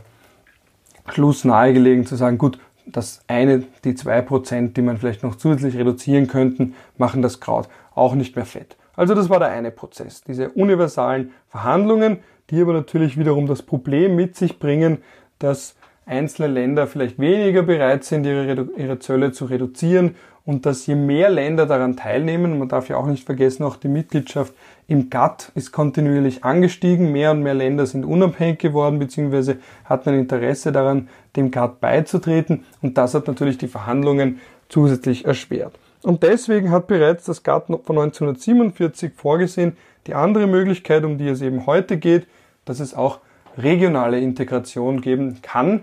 Schluss 1.08 1.44
nahegelegen 1.44 2.06
zu 2.06 2.16
sagen, 2.16 2.38
gut, 2.38 2.58
das 2.86 3.20
eine, 3.26 3.64
die 3.84 3.94
2 3.94 4.22
Prozent, 4.22 4.76
die 4.76 4.82
man 4.82 4.96
vielleicht 4.96 5.22
noch 5.22 5.34
zusätzlich 5.34 5.76
reduzieren 5.76 6.26
könnten, 6.26 6.74
machen 6.96 7.22
das 7.22 7.40
Kraut 7.40 7.68
auch 7.94 8.14
nicht 8.14 8.36
mehr 8.36 8.46
fett. 8.46 8.76
Also 8.96 9.14
das 9.14 9.28
war 9.28 9.38
der 9.38 9.48
eine 9.48 9.70
Prozess, 9.70 10.22
diese 10.22 10.48
universalen 10.50 11.32
Verhandlungen, 11.48 12.18
die 12.50 12.60
aber 12.60 12.72
natürlich 12.72 13.18
wiederum 13.18 13.46
das 13.46 13.62
Problem 13.62 14.16
mit 14.16 14.36
sich 14.36 14.58
bringen, 14.58 14.98
dass 15.38 15.74
einzelne 16.06 16.52
Länder 16.52 16.86
vielleicht 16.86 17.18
weniger 17.18 17.62
bereit 17.62 18.04
sind, 18.04 18.24
ihre, 18.24 18.68
ihre 18.76 18.98
Zölle 18.98 19.32
zu 19.32 19.44
reduzieren 19.44 20.14
und 20.44 20.64
dass 20.64 20.86
je 20.86 20.94
mehr 20.94 21.28
Länder 21.28 21.66
daran 21.66 21.96
teilnehmen, 21.96 22.58
man 22.58 22.68
darf 22.68 22.88
ja 22.88 22.96
auch 22.96 23.06
nicht 23.06 23.26
vergessen, 23.26 23.64
auch 23.64 23.76
die 23.76 23.88
Mitgliedschaft 23.88 24.54
im 24.86 25.10
GATT 25.10 25.52
ist 25.54 25.72
kontinuierlich 25.72 26.44
angestiegen, 26.44 27.12
mehr 27.12 27.32
und 27.32 27.42
mehr 27.42 27.52
Länder 27.52 27.84
sind 27.84 28.06
unabhängig 28.06 28.58
geworden 28.58 28.98
bzw. 28.98 29.56
hatten 29.84 30.08
ein 30.08 30.20
Interesse 30.20 30.72
daran, 30.72 31.10
dem 31.36 31.50
GATT 31.50 31.80
beizutreten 31.80 32.64
und 32.80 32.96
das 32.96 33.12
hat 33.12 33.26
natürlich 33.26 33.58
die 33.58 33.68
Verhandlungen 33.68 34.40
zusätzlich 34.70 35.26
erschwert. 35.26 35.78
Und 36.02 36.22
deswegen 36.22 36.70
hat 36.70 36.86
bereits 36.86 37.26
das 37.26 37.42
GATT 37.42 37.66
von 37.66 37.98
1947 37.98 39.12
vorgesehen, 39.14 39.76
die 40.06 40.14
andere 40.14 40.46
Möglichkeit, 40.46 41.04
um 41.04 41.18
die 41.18 41.28
es 41.28 41.42
eben 41.42 41.66
heute 41.66 41.98
geht, 41.98 42.26
dass 42.64 42.80
es 42.80 42.94
auch 42.94 43.18
regionale 43.58 44.20
Integration 44.20 45.00
geben 45.00 45.42
kann, 45.42 45.80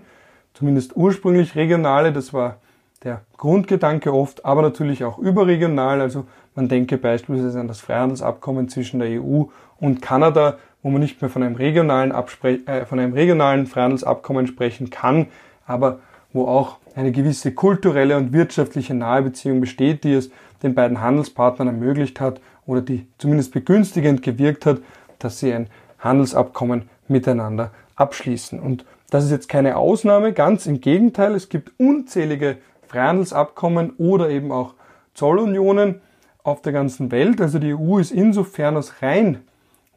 zumindest 0.54 0.96
ursprünglich 0.96 1.54
regionale, 1.54 2.12
das 2.12 2.32
war 2.32 2.56
der 3.04 3.22
Grundgedanke 3.36 4.12
oft, 4.12 4.44
aber 4.44 4.62
natürlich 4.62 5.04
auch 5.04 5.18
überregional. 5.18 6.00
Also 6.00 6.24
man 6.54 6.68
denke 6.68 6.96
beispielsweise 6.96 7.60
an 7.60 7.68
das 7.68 7.80
Freihandelsabkommen 7.80 8.68
zwischen 8.68 9.00
der 9.00 9.22
EU 9.22 9.44
und 9.78 10.00
Kanada, 10.00 10.58
wo 10.82 10.90
man 10.90 11.00
nicht 11.00 11.20
mehr 11.20 11.30
von 11.30 11.42
einem 11.42 11.56
regionalen, 11.56 12.12
Abspre 12.12 12.60
äh, 12.66 12.86
von 12.86 12.98
einem 12.98 13.12
regionalen 13.12 13.66
Freihandelsabkommen 13.66 14.46
sprechen 14.46 14.90
kann, 14.90 15.26
aber 15.66 16.00
wo 16.32 16.46
auch 16.46 16.78
eine 16.94 17.12
gewisse 17.12 17.52
kulturelle 17.52 18.16
und 18.16 18.32
wirtschaftliche 18.32 18.94
Nahebeziehung 18.94 19.60
besteht, 19.60 20.04
die 20.04 20.14
es 20.14 20.30
den 20.62 20.74
beiden 20.74 21.00
Handelspartnern 21.00 21.68
ermöglicht 21.68 22.20
hat 22.20 22.40
oder 22.66 22.80
die 22.80 23.06
zumindest 23.18 23.52
begünstigend 23.52 24.22
gewirkt 24.22 24.64
hat, 24.64 24.78
dass 25.18 25.38
sie 25.38 25.52
ein 25.52 25.68
Handelsabkommen 25.98 26.88
miteinander 27.08 27.70
abschließen. 27.96 28.60
Und 28.60 28.84
das 29.10 29.24
ist 29.24 29.30
jetzt 29.30 29.48
keine 29.48 29.76
Ausnahme, 29.76 30.32
ganz 30.32 30.66
im 30.66 30.80
Gegenteil. 30.80 31.34
Es 31.34 31.48
gibt 31.48 31.72
unzählige 31.78 32.58
Freihandelsabkommen 32.88 33.90
oder 33.98 34.30
eben 34.30 34.52
auch 34.52 34.74
Zollunionen 35.14 36.00
auf 36.42 36.62
der 36.62 36.72
ganzen 36.72 37.10
Welt. 37.10 37.40
Also 37.40 37.58
die 37.58 37.74
EU 37.74 37.98
ist 37.98 38.12
insofern 38.12 38.76
aus 38.76 39.02
rein 39.02 39.40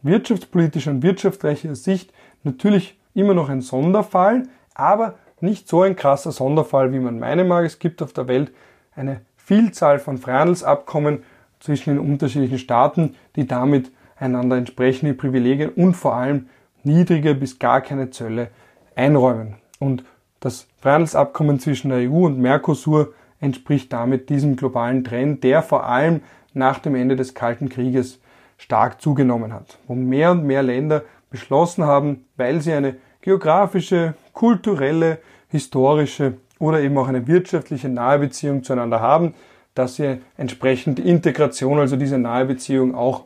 wirtschaftspolitischer 0.01 0.92
und 0.92 1.04
wirtschaftsrechtlicher 1.04 1.75
Sicht 1.75 2.13
natürlich 2.44 2.98
immer 3.13 3.34
noch 3.34 3.50
ein 3.50 3.62
Sonderfall, 3.62 4.44
aber 4.74 5.16
nicht 5.42 5.68
so 5.68 5.82
ein 5.82 5.96
krasser 5.96 6.32
Sonderfall, 6.32 6.94
wie 6.94 7.00
man 7.00 7.20
meinen 7.20 7.48
mag. 7.48 7.66
Es 7.66 7.80
gibt 7.80 8.01
auf 8.01 8.13
der 8.13 8.28
Welt 8.28 8.51
eine 8.96 9.22
Vielzahl 9.36 10.00
von 10.00 10.18
Freihandelsabkommen 10.18 11.24
zwischen 11.60 11.96
den 11.96 12.00
unterschiedlichen 12.00 12.60
Staaten, 12.60 13.16
die 13.36 13.48
damit 13.48 13.92
einander 14.18 14.58
entsprechende 14.58 15.13
Privilegien 15.13 15.70
und 15.70 15.94
vor 15.96 16.16
allem 16.16 16.48
niedrige 16.83 17.36
bis 17.36 17.59
gar 17.59 17.81
keine 17.81 18.09
Zölle 18.09 18.50
einräumen. 18.95 19.55
Und 19.79 20.03
das 20.39 20.67
Freihandelsabkommen 20.81 21.59
zwischen 21.59 21.89
der 21.89 22.09
EU 22.09 22.25
und 22.25 22.39
Mercosur 22.39 23.13
entspricht 23.39 23.91
damit 23.93 24.29
diesem 24.29 24.55
globalen 24.55 25.03
Trend, 25.03 25.43
der 25.43 25.62
vor 25.62 25.86
allem 25.86 26.21
nach 26.53 26.79
dem 26.79 26.95
Ende 26.95 27.15
des 27.15 27.33
Kalten 27.33 27.69
Krieges 27.69 28.19
stark 28.57 29.01
zugenommen 29.01 29.53
hat, 29.53 29.77
wo 29.88 29.95
mehr 29.95 30.31
und 30.31 30.45
mehr 30.45 30.63
Länder 30.63 31.03
beschlossen 31.29 31.86
haben, 31.86 32.25
weil 32.36 32.62
sie 32.62 32.74
eine 32.74 32.95
geografische, 33.21 34.15
kulturelle, 34.33 35.19
historische 35.50 36.36
oder 36.59 36.81
eben 36.81 36.98
auch 36.98 37.07
eine 37.07 37.27
wirtschaftliche 37.27 37.89
Nahebeziehung 37.89 38.63
zueinander 38.63 39.00
haben, 39.00 39.33
dass 39.75 39.95
sie 39.95 40.19
entsprechend 40.38 40.98
die 40.98 41.07
Integration, 41.07 41.79
also 41.79 41.95
diese 41.95 42.17
Nahebeziehung 42.17 42.95
auch 42.95 43.25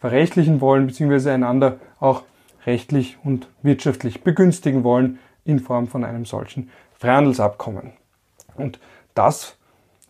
verrechtlichen 0.00 0.60
wollen, 0.60 0.88
beziehungsweise 0.88 1.32
einander 1.32 1.76
auch 2.00 2.22
rechtlich 2.66 3.18
und 3.24 3.48
wirtschaftlich 3.62 4.22
begünstigen 4.22 4.84
wollen 4.84 5.18
in 5.44 5.58
Form 5.58 5.88
von 5.88 6.04
einem 6.04 6.24
solchen 6.24 6.70
Freihandelsabkommen. 6.98 7.92
Und 8.54 8.78
das 9.14 9.56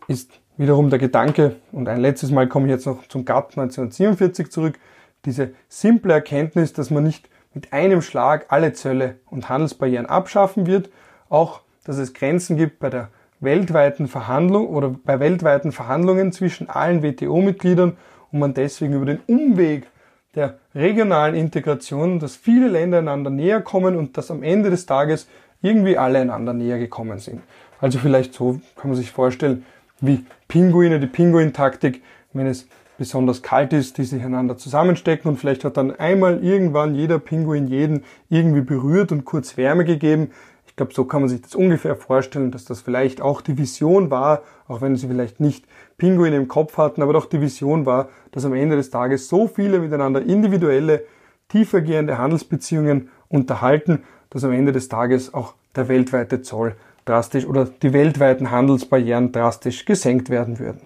ist 0.08 0.40
wiederum 0.56 0.90
der 0.90 0.98
Gedanke, 0.98 1.56
und 1.72 1.88
ein 1.88 2.00
letztes 2.00 2.30
Mal 2.30 2.48
komme 2.48 2.66
ich 2.66 2.72
jetzt 2.72 2.86
noch 2.86 3.06
zum 3.08 3.24
GATT 3.24 3.58
1947 3.58 4.50
zurück, 4.50 4.78
diese 5.24 5.54
simple 5.68 6.12
Erkenntnis, 6.12 6.72
dass 6.72 6.90
man 6.90 7.04
nicht 7.04 7.28
mit 7.54 7.72
einem 7.72 8.02
Schlag 8.02 8.46
alle 8.48 8.72
Zölle 8.72 9.16
und 9.26 9.48
Handelsbarrieren 9.48 10.06
abschaffen 10.06 10.66
wird, 10.66 10.90
auch 11.28 11.60
dass 11.84 11.98
es 11.98 12.14
Grenzen 12.14 12.56
gibt 12.56 12.78
bei 12.78 12.90
der 12.90 13.08
weltweiten 13.40 14.06
Verhandlung 14.06 14.68
oder 14.68 14.90
bei 14.90 15.18
weltweiten 15.18 15.72
Verhandlungen 15.72 16.32
zwischen 16.32 16.68
allen 16.68 17.02
WTO-Mitgliedern 17.02 17.96
und 18.30 18.38
man 18.38 18.54
deswegen 18.54 18.94
über 18.94 19.06
den 19.06 19.20
Umweg 19.26 19.86
der 20.34 20.58
regionalen 20.74 21.34
Integration, 21.34 22.18
dass 22.18 22.36
viele 22.36 22.68
Länder 22.68 22.98
einander 22.98 23.30
näher 23.30 23.60
kommen 23.60 23.96
und 23.96 24.16
dass 24.16 24.30
am 24.30 24.42
Ende 24.42 24.70
des 24.70 24.86
Tages 24.86 25.28
irgendwie 25.60 25.98
alle 25.98 26.20
einander 26.20 26.54
näher 26.54 26.78
gekommen 26.78 27.18
sind. 27.18 27.42
Also 27.80 27.98
vielleicht 27.98 28.32
so 28.34 28.60
kann 28.76 28.90
man 28.90 28.96
sich 28.96 29.10
vorstellen, 29.10 29.64
wie 30.00 30.24
Pinguine, 30.48 31.00
die 31.00 31.06
Pinguin-Taktik, 31.06 32.02
wenn 32.32 32.46
es 32.46 32.66
besonders 32.98 33.42
kalt 33.42 33.72
ist, 33.72 33.98
die 33.98 34.04
sich 34.04 34.22
einander 34.22 34.56
zusammenstecken 34.56 35.30
und 35.30 35.36
vielleicht 35.36 35.64
hat 35.64 35.76
dann 35.76 35.94
einmal 35.98 36.42
irgendwann 36.42 36.94
jeder 36.94 37.18
Pinguin 37.18 37.66
jeden 37.66 38.04
irgendwie 38.30 38.60
berührt 38.60 39.12
und 39.12 39.24
kurz 39.24 39.56
Wärme 39.56 39.84
gegeben. 39.84 40.30
Ich 40.72 40.76
glaube, 40.76 40.94
so 40.94 41.04
kann 41.04 41.20
man 41.20 41.28
sich 41.28 41.42
das 41.42 41.54
ungefähr 41.54 41.96
vorstellen, 41.96 42.50
dass 42.50 42.64
das 42.64 42.80
vielleicht 42.80 43.20
auch 43.20 43.42
die 43.42 43.58
Vision 43.58 44.10
war, 44.10 44.40
auch 44.68 44.80
wenn 44.80 44.96
sie 44.96 45.06
vielleicht 45.06 45.38
nicht 45.38 45.66
Pinguine 45.98 46.34
im 46.34 46.48
Kopf 46.48 46.78
hatten, 46.78 47.02
aber 47.02 47.12
doch 47.12 47.26
die 47.26 47.42
Vision 47.42 47.84
war, 47.84 48.08
dass 48.30 48.46
am 48.46 48.54
Ende 48.54 48.76
des 48.76 48.88
Tages 48.88 49.28
so 49.28 49.48
viele 49.48 49.80
miteinander 49.80 50.22
individuelle, 50.22 51.04
tiefergehende 51.48 52.16
Handelsbeziehungen 52.16 53.10
unterhalten, 53.28 54.04
dass 54.30 54.44
am 54.44 54.52
Ende 54.52 54.72
des 54.72 54.88
Tages 54.88 55.34
auch 55.34 55.52
der 55.76 55.88
weltweite 55.88 56.40
Zoll 56.40 56.74
drastisch 57.04 57.44
oder 57.44 57.66
die 57.66 57.92
weltweiten 57.92 58.50
Handelsbarrieren 58.50 59.30
drastisch 59.30 59.84
gesenkt 59.84 60.30
werden 60.30 60.58
würden. 60.58 60.80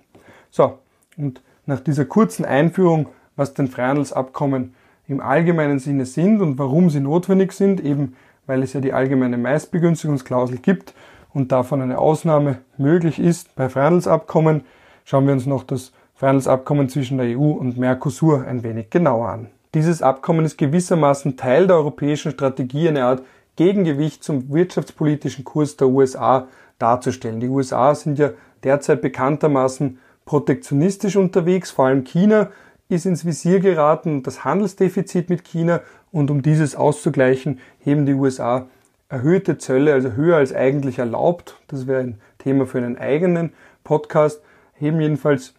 So, 0.50 0.80
und 1.16 1.42
nach 1.64 1.78
dieser 1.78 2.06
kurzen 2.06 2.44
Einführung, 2.44 3.06
was 3.36 3.54
denn 3.54 3.68
Freihandelsabkommen 3.68 4.74
im 5.06 5.20
allgemeinen 5.20 5.78
Sinne 5.78 6.06
sind 6.06 6.40
und 6.40 6.58
warum 6.58 6.90
sie 6.90 6.98
notwendig 6.98 7.52
sind, 7.52 7.80
eben 7.80 8.16
weil 8.46 8.62
es 8.62 8.72
ja 8.72 8.80
die 8.80 8.92
allgemeine 8.92 9.38
Meistbegünstigungsklausel 9.38 10.58
gibt 10.58 10.94
und 11.32 11.52
davon 11.52 11.82
eine 11.82 11.98
Ausnahme 11.98 12.58
möglich 12.78 13.18
ist 13.18 13.54
bei 13.54 13.68
Freihandelsabkommen, 13.68 14.62
schauen 15.04 15.26
wir 15.26 15.32
uns 15.32 15.46
noch 15.46 15.64
das 15.64 15.92
Freihandelsabkommen 16.14 16.88
zwischen 16.88 17.18
der 17.18 17.38
EU 17.38 17.50
und 17.50 17.76
Mercosur 17.76 18.46
ein 18.46 18.62
wenig 18.62 18.90
genauer 18.90 19.28
an. 19.28 19.48
Dieses 19.74 20.00
Abkommen 20.00 20.46
ist 20.46 20.56
gewissermaßen 20.56 21.36
Teil 21.36 21.66
der 21.66 21.76
europäischen 21.76 22.32
Strategie, 22.32 22.88
eine 22.88 23.04
Art 23.04 23.22
Gegengewicht 23.56 24.24
zum 24.24 24.50
wirtschaftspolitischen 24.50 25.44
Kurs 25.44 25.76
der 25.76 25.88
USA 25.88 26.48
darzustellen. 26.78 27.40
Die 27.40 27.48
USA 27.48 27.94
sind 27.94 28.18
ja 28.18 28.30
derzeit 28.64 29.02
bekanntermaßen 29.02 29.98
protektionistisch 30.24 31.16
unterwegs, 31.16 31.70
vor 31.70 31.86
allem 31.86 32.04
China 32.04 32.50
ist 32.88 33.06
ins 33.06 33.24
Visier 33.24 33.60
geraten, 33.60 34.22
das 34.22 34.44
Handelsdefizit 34.44 35.28
mit 35.28 35.44
China 35.44 35.80
und 36.12 36.30
um 36.30 36.42
dieses 36.42 36.76
auszugleichen, 36.76 37.60
heben 37.78 38.06
die 38.06 38.14
USA 38.14 38.66
erhöhte 39.08 39.58
Zölle, 39.58 39.92
also 39.92 40.12
höher 40.12 40.36
als 40.36 40.54
eigentlich 40.54 40.98
erlaubt, 40.98 41.60
das 41.68 41.86
wäre 41.86 42.00
ein 42.00 42.20
Thema 42.38 42.66
für 42.66 42.78
einen 42.78 42.98
eigenen 42.98 43.52
Podcast, 43.84 44.40
heben 44.74 45.00
jedenfalls 45.00 45.54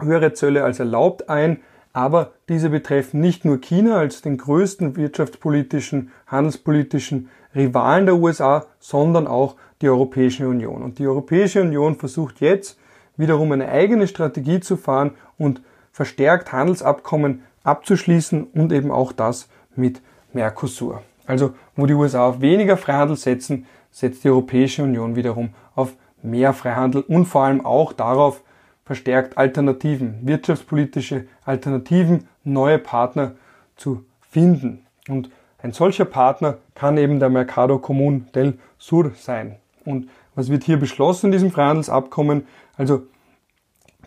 höhere 0.00 0.32
Zölle 0.32 0.64
als 0.64 0.78
erlaubt 0.78 1.28
ein, 1.28 1.60
aber 1.92 2.32
diese 2.48 2.70
betreffen 2.70 3.20
nicht 3.20 3.44
nur 3.44 3.60
China 3.60 3.98
als 3.98 4.22
den 4.22 4.38
größten 4.38 4.96
wirtschaftspolitischen, 4.96 6.10
handelspolitischen 6.26 7.28
Rivalen 7.54 8.06
der 8.06 8.16
USA, 8.16 8.66
sondern 8.78 9.26
auch 9.26 9.56
die 9.82 9.88
Europäische 9.88 10.48
Union. 10.48 10.82
Und 10.82 10.98
die 10.98 11.06
Europäische 11.06 11.60
Union 11.60 11.96
versucht 11.96 12.40
jetzt 12.40 12.78
wiederum 13.16 13.52
eine 13.52 13.68
eigene 13.68 14.06
Strategie 14.06 14.60
zu 14.60 14.76
fahren 14.76 15.12
und 15.36 15.60
verstärkt 15.92 16.52
Handelsabkommen 16.52 17.42
abzuschließen 17.62 18.44
und 18.44 18.72
eben 18.72 18.90
auch 18.90 19.12
das 19.12 19.48
mit 19.76 20.00
Mercosur. 20.32 21.02
Also 21.26 21.54
wo 21.76 21.86
die 21.86 21.94
USA 21.94 22.26
auf 22.26 22.40
weniger 22.40 22.76
Freihandel 22.76 23.16
setzen, 23.16 23.66
setzt 23.90 24.24
die 24.24 24.30
Europäische 24.30 24.82
Union 24.82 25.14
wiederum 25.16 25.50
auf 25.74 25.94
mehr 26.22 26.52
Freihandel 26.52 27.02
und 27.02 27.26
vor 27.26 27.44
allem 27.44 27.64
auch 27.64 27.92
darauf, 27.92 28.42
verstärkt 28.84 29.38
Alternativen, 29.38 30.18
wirtschaftspolitische 30.22 31.26
Alternativen, 31.44 32.28
neue 32.42 32.78
Partner 32.78 33.32
zu 33.76 34.04
finden. 34.28 34.84
Und 35.08 35.30
ein 35.62 35.72
solcher 35.72 36.04
Partner 36.04 36.58
kann 36.74 36.98
eben 36.98 37.20
der 37.20 37.30
Mercado 37.30 37.76
Común 37.76 38.30
del 38.32 38.58
Sur 38.78 39.12
sein. 39.14 39.56
Und 39.84 40.08
Was 40.34 40.48
wird 40.48 40.64
hier 40.64 40.78
beschlossen 40.78 41.26
in 41.26 41.32
diesem 41.32 41.50
Freihandelsabkommen? 41.50 42.46
Also 42.76 43.02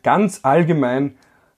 ganz 0.04 0.40
allgemein 0.44 1.16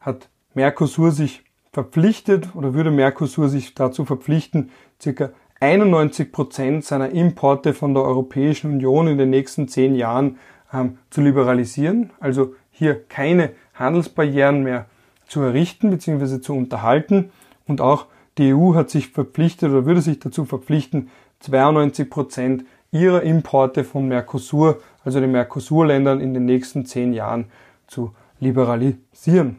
hat 0.08 0.30
Mercosur 0.54 1.12
sich 1.12 1.44
verpflichtet 1.74 2.56
oder 2.56 2.74
würde 2.74 2.92
Mercosur 2.92 3.50
sich 3.50 3.76
dazu 3.76 4.06
verpflichten, 4.06 4.72
circa 5.00 5.32
91 5.60 6.32
Prozent 6.32 6.86
seiner 6.86 7.10
Importe 7.10 7.74
von 7.74 7.94
der 7.94 8.04
Europäischen 8.04 8.72
Union 8.72 9.08
in 9.08 9.18
den 9.18 9.30
nächsten 9.30 9.68
zehn 9.68 9.96
Jahren 9.96 10.38
ähm, 10.74 10.98
zu 11.10 11.22
liberalisieren. 11.22 12.12
Also 12.20 12.56
hier 12.72 13.04
keine 13.04 13.52
Handelsbarrieren 13.74 14.64
mehr 14.64 14.86
zu 15.28 15.42
errichten 15.42 15.90
bzw. 15.90 16.40
zu 16.40 16.54
unterhalten. 16.56 17.32
Und 17.68 17.82
auch 17.82 18.06
die 18.38 18.54
EU 18.54 18.76
hat 18.76 18.90
sich 18.90 19.10
verpflichtet 19.10 19.72
oder 19.72 19.86
würde 19.86 20.02
sich 20.02 20.20
dazu 20.20 20.46
verpflichten, 20.46 21.10
92 21.42 22.10
Prozent 22.10 22.66
ihrer 22.92 23.24
Importe 23.24 23.84
von 23.84 24.08
Mercosur, 24.08 24.80
also 25.04 25.20
den 25.20 25.32
Mercosur-Ländern, 25.32 26.22
in 26.22 26.34
den 26.34 26.46
nächsten 26.46 26.86
zehn 26.86 27.14
Jahren 27.14 27.46
zu 27.88 28.14
liberalisieren. 28.40 29.58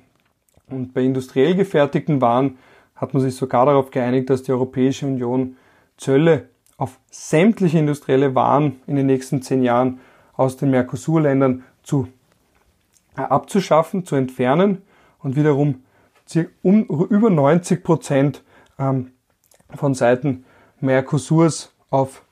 Und 0.70 0.94
bei 0.94 1.02
industriell 1.02 1.54
gefertigten 1.54 2.20
Waren 2.20 2.58
hat 2.94 3.14
man 3.14 3.22
sich 3.22 3.37
sogar 3.37 3.66
darauf 3.66 3.90
geeinigt, 3.90 4.30
dass 4.30 4.42
die 4.42 4.52
Europäische 4.52 5.06
Union 5.06 5.56
Zölle 5.96 6.48
auf 6.76 6.98
sämtliche 7.10 7.78
industrielle 7.78 8.34
Waren 8.34 8.80
in 8.87 8.96
den 8.96 9.06
nächsten 9.06 9.42
zehn 9.42 9.62
Jahren 9.62 10.00
aus 10.34 10.56
den 10.56 10.70
Mercosur-Ländern 10.70 11.64
zu 11.82 12.08
äh, 13.16 13.22
abzuschaffen, 13.22 14.04
zu 14.04 14.14
entfernen 14.14 14.82
und 15.20 15.37
wiederum 15.37 15.82
um, 16.62 16.84
über 16.84 17.30
90 17.30 17.82
Prozent 17.82 18.44
ähm, 18.78 19.12
von 19.75 19.94
Seiten 19.94 20.44
Mercosurs 20.80 21.72
auf 21.90 22.22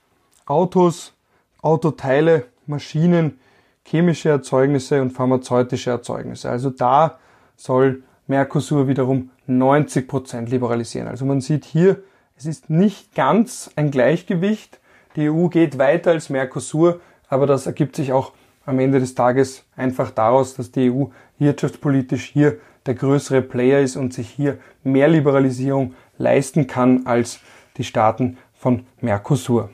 Autos, 0.45 1.15
Autoteile, 1.63 2.45
Maschinen, 2.67 3.39
chemische 3.85 4.29
Erzeugnisse 4.29 5.01
und 5.03 5.13
pharmazeutische 5.13 5.91
Erzeugnisse. 5.91 6.51
Also 6.51 6.71
da 6.71 7.19
soll 7.57 8.03
Mercosur 8.27 8.89
wiederum 8.89 9.31
90 9.47 10.09
Prozent 10.09 10.51
liberalisieren. 10.51 11.09
Also 11.09 11.25
man 11.25 11.41
sieht 11.41 11.65
hier, 11.65 12.03
es 12.37 12.47
ist 12.47 12.71
nicht 12.71 13.15
ganz 13.15 13.71
ein 13.77 13.91
Gleichgewicht. 13.91 14.81
Die 15.15 15.31
EU 15.31 15.49
geht 15.49 15.79
weiter 15.79 16.11
als 16.11 16.29
Mercosur, 16.29 17.01
aber 17.29 17.47
das 17.47 17.67
ergibt 17.67 17.97
sich 17.97 18.13
auch 18.13 18.33
am 18.67 18.79
Ende 18.81 18.99
des 18.99 19.15
Tages 19.15 19.65
einfach 19.77 20.11
daraus, 20.11 20.55
dass 20.55 20.73
die 20.73 20.91
EU 20.91 21.07
wirtschaftspolitisch 21.39 22.25
hier 22.25 22.59
der 22.85 22.95
größere 22.95 23.43
Player 23.43 23.81
ist 23.81 23.97
und 23.97 24.13
sich 24.13 24.29
hier 24.29 24.59
mehr 24.83 25.09
Liberalisierung 25.09 25.95
leisten 26.19 26.67
kann 26.67 27.07
als 27.07 27.41
die 27.77 27.85
Staaten 27.85 28.39
von 28.55 28.87
Mercosur. 29.01 29.71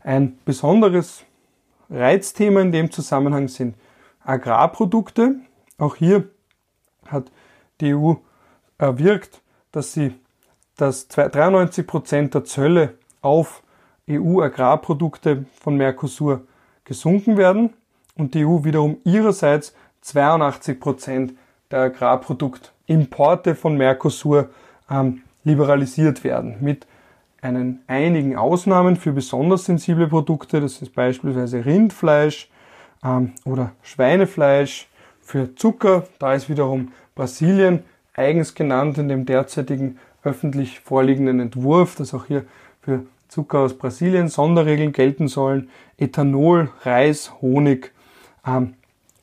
Ein 0.00 0.38
besonderes 0.44 1.24
Reizthema 1.90 2.60
in 2.60 2.72
dem 2.72 2.90
Zusammenhang 2.90 3.48
sind 3.48 3.76
Agrarprodukte. 4.24 5.36
Auch 5.78 5.96
hier 5.96 6.28
hat 7.06 7.30
die 7.80 7.94
EU 7.94 8.14
erwirkt, 8.78 9.42
dass 9.72 9.92
sie 9.92 10.14
dass 10.76 11.08
93 11.08 11.86
Prozent 11.86 12.34
der 12.34 12.44
Zölle 12.44 12.94
auf 13.22 13.62
EU-Agrarprodukte 14.10 15.46
von 15.60 15.76
Mercosur 15.76 16.42
gesunken 16.84 17.36
werden 17.36 17.72
und 18.16 18.34
die 18.34 18.44
EU 18.44 18.64
wiederum 18.64 18.98
ihrerseits 19.04 19.74
82 20.02 20.78
Prozent 20.80 21.34
der 21.70 21.80
Agrarproduktimporte 21.80 23.54
von 23.54 23.76
Mercosur 23.76 24.50
ähm, 24.90 25.22
liberalisiert 25.44 26.24
werden. 26.24 26.56
Mit 26.60 26.86
einen 27.40 27.82
einigen 27.86 28.36
Ausnahmen 28.36 28.96
für 28.96 29.12
besonders 29.12 29.64
sensible 29.64 30.08
Produkte, 30.08 30.60
das 30.60 30.82
ist 30.82 30.94
beispielsweise 30.94 31.64
Rindfleisch 31.64 32.50
ähm, 33.02 33.32
oder 33.44 33.72
Schweinefleisch. 33.82 34.88
Für 35.20 35.54
Zucker, 35.54 36.06
da 36.18 36.34
ist 36.34 36.50
wiederum 36.50 36.92
Brasilien 37.14 37.84
eigens 38.14 38.54
genannt 38.54 38.98
in 38.98 39.08
dem 39.08 39.26
derzeitigen 39.26 39.98
öffentlich 40.22 40.80
vorliegenden 40.80 41.40
Entwurf, 41.40 41.96
dass 41.96 42.14
auch 42.14 42.26
hier 42.26 42.44
für 42.80 43.04
Zucker 43.28 43.60
aus 43.60 43.76
Brasilien 43.76 44.28
Sonderregeln 44.28 44.92
gelten 44.92 45.28
sollen. 45.28 45.68
Ethanol, 45.98 46.70
Reis, 46.82 47.32
Honig 47.40 47.92
ähm, 48.46 48.74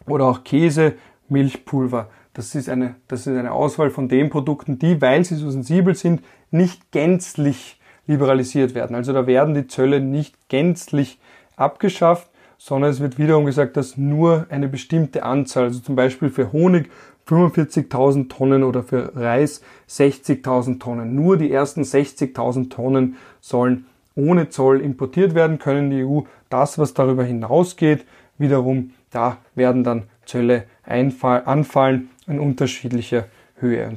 oder 0.05 0.25
auch 0.25 0.43
Käse, 0.43 0.93
Milchpulver. 1.29 2.09
Das 2.33 2.55
ist, 2.55 2.69
eine, 2.69 2.95
das 3.07 3.27
ist 3.27 3.37
eine 3.37 3.51
Auswahl 3.51 3.89
von 3.89 4.07
den 4.07 4.29
Produkten, 4.29 4.79
die, 4.79 5.01
weil 5.01 5.23
sie 5.25 5.35
so 5.35 5.49
sensibel 5.51 5.95
sind, 5.95 6.21
nicht 6.49 6.91
gänzlich 6.91 7.79
liberalisiert 8.07 8.73
werden. 8.73 8.95
Also 8.95 9.13
da 9.13 9.27
werden 9.27 9.53
die 9.53 9.67
Zölle 9.67 9.99
nicht 9.99 10.49
gänzlich 10.49 11.19
abgeschafft, 11.55 12.29
sondern 12.57 12.91
es 12.91 12.99
wird 12.99 13.17
wiederum 13.17 13.45
gesagt, 13.45 13.75
dass 13.75 13.97
nur 13.97 14.45
eine 14.49 14.67
bestimmte 14.67 15.23
Anzahl, 15.23 15.65
also 15.65 15.79
zum 15.79 15.95
Beispiel 15.95 16.29
für 16.29 16.51
Honig 16.51 16.89
45.000 17.31 18.29
Tonnen 18.29 18.63
oder 18.63 18.83
für 18.83 19.15
Reis 19.15 19.61
60.000 19.89 20.79
Tonnen. 20.79 21.15
Nur 21.15 21.37
die 21.37 21.51
ersten 21.51 21.83
60.000 21.83 22.69
Tonnen 22.69 23.15
sollen 23.39 23.85
ohne 24.15 24.49
Zoll 24.49 24.81
importiert 24.81 25.33
werden 25.33 25.57
können 25.57 25.89
die 25.89 26.03
EU. 26.03 26.21
Das, 26.49 26.77
was 26.77 26.93
darüber 26.93 27.23
hinausgeht, 27.23 28.05
wiederum, 28.37 28.91
da 29.09 29.37
werden 29.55 29.83
dann 29.83 30.03
Zölle 30.25 30.65
anfallen 30.83 32.09
in 32.27 32.39
unterschiedlicher 32.39 33.25
Höhe. 33.55 33.93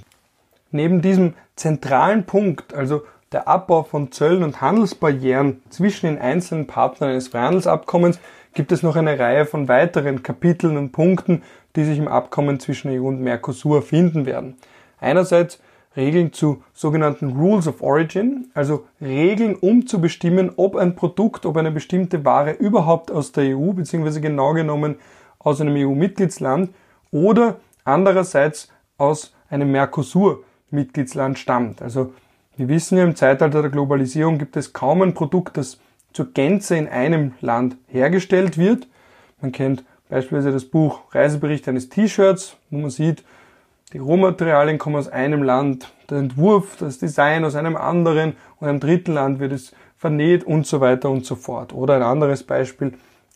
Neben 0.71 1.03
diesem 1.03 1.35
zentralen 1.57 2.25
Punkt, 2.25 2.75
also 2.75 3.03
der 3.33 3.49
Abbau 3.49 3.83
von 3.83 4.13
Zöllen 4.13 4.45
und 4.45 4.61
Handelsbarrieren 4.61 5.61
zwischen 5.71 6.07
den 6.07 6.19
einzelnen 6.19 6.67
Partnern 6.67 7.11
eines 7.11 7.29
Freihandelsabkommens, 7.29 8.21
gibt 8.55 8.71
es 8.71 8.85
noch 8.85 8.95
eine 8.95 9.19
Reihe 9.19 9.47
von 9.47 9.67
weiteren 9.67 10.23
Kapiteln 10.23 10.77
und 10.77 10.93
Punkten, 10.93 11.43
die 11.77 11.85
sich 11.85 11.99
im 11.99 12.09
Abkommen 12.09 12.61
zwischen 12.61 12.91
EU 12.91 13.09
und 13.09 13.21
Mercosur 13.21 13.83
finden 13.83 14.27
werden. 14.27 14.57
Einerseits 15.01 15.61
Regeln 15.97 16.33
zu 16.33 16.63
sogenannten 16.73 17.37
Rules 17.37 17.69
of 17.69 17.81
Origin, 17.83 18.49
also 18.55 18.87
Regeln, 19.01 19.55
um 19.55 19.87
zu 19.87 20.01
bestimmen, 20.01 20.51
ob 20.57 20.77
ein 20.77 20.97
Produkt, 20.97 21.47
ob 21.47 21.57
eine 21.57 21.71
bestimmte 21.71 22.25
Ware 22.25 22.53
überhaupt 22.53 23.11
aus 23.11 23.33
der 23.33 23.57
EU, 23.57 23.73
beziehungsweise 23.73 24.21
genau 24.21 24.55
genommen 24.55 24.97
aus 25.39 25.61
einem 25.61 25.77
EU-Mitgliedsland 25.77 26.71
oder 27.13 27.61
andererseits 27.85 28.69
aus 28.99 29.35
einem 29.49 29.71
Mercosur-Mitgliedsland 29.71 31.39
stammt. 31.39 31.81
Also 31.81 32.13
wir 32.57 32.69
wissen 32.69 32.99
ja, 32.99 33.05
im 33.05 33.17
Zeitalter 33.17 33.63
der 33.63 33.71
Globalisierung 33.71 34.39
gibt 34.39 34.57
es 34.57 34.73
kaum 34.73 35.03
ein 35.03 35.15
Produkt, 35.15 35.57
das 35.57 35.79
zur 36.13 36.33
Gänze 36.33 36.77
in 36.77 36.89
einem 36.89 37.33
Land 37.41 37.77
hergestellt 37.89 38.59
wird. 38.59 38.89
Man 39.41 39.53
kennt 39.53 39.85
beispielsweise 40.15 40.53
das 40.53 40.65
Buch 40.65 41.01
Reisebericht 41.13 41.67
eines 41.67 41.89
T-Shirts, 41.89 42.57
wo 42.71 42.79
man 42.79 42.91
sieht, 42.91 43.25
die 43.93 43.99
Rohmaterialien 43.99 44.79
kommen 44.79 44.95
aus 44.95 45.09
einem 45.09 45.43
Land, 45.43 45.93
der 46.09 46.19
Entwurf, 46.19 46.77
das 46.79 47.01
Design 47.01 47.45
aus 47.45 47.57
einem 47.57 47.75
anderen 47.75 48.37
und 48.61 48.69
einem 48.69 48.79
dritten 48.79 49.15
Land 49.15 49.41
wird 49.41 49.51
es 49.51 49.73
vernäht 49.99 50.45
und 50.45 50.69
so 50.69 50.81
weiter 50.81 51.11
und 51.11 51.27
so 51.27 51.35
fort. 51.35 51.75
Oder 51.75 51.97
ein 51.97 52.05
anderes 52.05 52.45
Beispiel, 52.45 52.93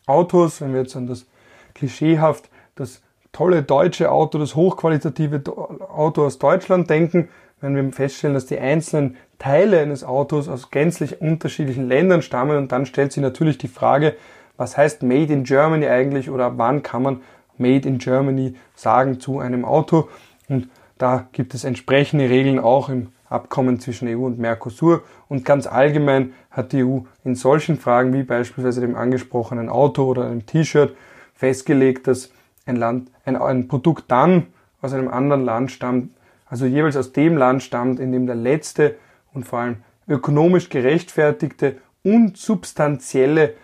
Autos, 0.07 0.61
wenn 0.61 0.73
wir 0.73 0.83
jetzt 0.83 0.95
an 0.95 1.09
das 1.09 1.27
klischeehaft 1.75 2.49
das 2.77 3.03
tolle 3.33 3.65
deutsche 3.65 4.13
Auto, 4.13 4.39
das 4.39 4.55
hochqualitative 4.55 5.43
Auto 5.49 6.25
aus 6.25 6.39
Deutschland 6.39 6.89
denken, 6.89 7.29
wenn 7.61 7.75
wir 7.75 7.93
feststellen, 7.93 8.35
dass 8.35 8.47
die 8.47 8.61
einzelnen 8.61 9.17
Teile 9.41 9.81
eines 9.81 10.05
Autos 10.05 10.49
aus 10.49 10.71
gänzlich 10.71 11.21
unterschiedlichen 11.21 11.89
Ländern 11.89 12.23
stammen 12.23 12.57
und 12.57 12.71
dann 12.71 12.87
stellt 12.87 13.11
sich 13.11 13.21
natürlich 13.21 13.59
die 13.59 13.67
Frage, 13.67 14.15
was 14.59 14.77
heißt 14.77 15.03
Made 15.03 15.33
in 15.33 15.45
Germany 15.45 15.87
eigentlich 15.87 16.29
oder 16.29 16.59
wann 16.59 16.83
kann 16.83 17.03
man 17.03 17.21
Made 17.57 17.89
in 17.89 17.97
Germany 17.97 18.55
sagen 18.75 19.21
zu 19.21 19.39
einem 19.39 19.65
Auto? 19.65 20.09
Und 20.49 20.69
da 20.99 21.29
gibt 21.33 21.55
es 21.55 21.65
entsprechende 21.65 22.29
Regeln 22.29 22.59
auch 22.59 22.91
im 22.91 23.09
Abkommen 23.31 23.79
zwischen 23.79 24.09
EU 24.09 24.27
und 24.27 24.39
Mercosur. 24.39 25.03
Und 25.29 25.45
ganz 25.45 25.67
allgemein 25.67 26.33
hat 26.51 26.73
die 26.73 26.85
EU 26.85 27.01
in 27.25 27.35
solchen 27.35 27.79
Fragen 27.79 28.13
wie 28.13 28.23
beispielsweise 28.23 28.81
dem 28.81 28.97
angesprochenen 28.97 29.69
Auto 29.69 30.05
oder 30.05 30.27
einem 30.27 30.45
T-Shirt 30.45 30.97
festgelegt, 31.35 32.07
dass 32.07 32.33
ein 32.67 32.77
Land, 32.77 33.11
ein, 33.25 33.37
ein 33.37 33.69
Produkt 33.69 34.11
dann 34.11 34.49
aus 34.81 34.93
einem 34.93 35.09
anderen 35.09 35.45
Land 35.45 35.71
stammt, 35.71 36.13
also 36.47 36.67
jeweils 36.67 36.97
aus 36.97 37.13
dem 37.13 37.37
Land 37.37 37.63
stammt, 37.63 38.01
in 38.01 38.13
dem 38.13 38.27
der 38.27 38.35
letzte 38.35 38.97
und 39.33 39.45
vor 39.45 39.61
allem 39.61 39.77
ökonomisch 40.09 40.69
gerechtfertigte 40.69 41.77
und 42.03 42.37
substanzielle 42.37 43.55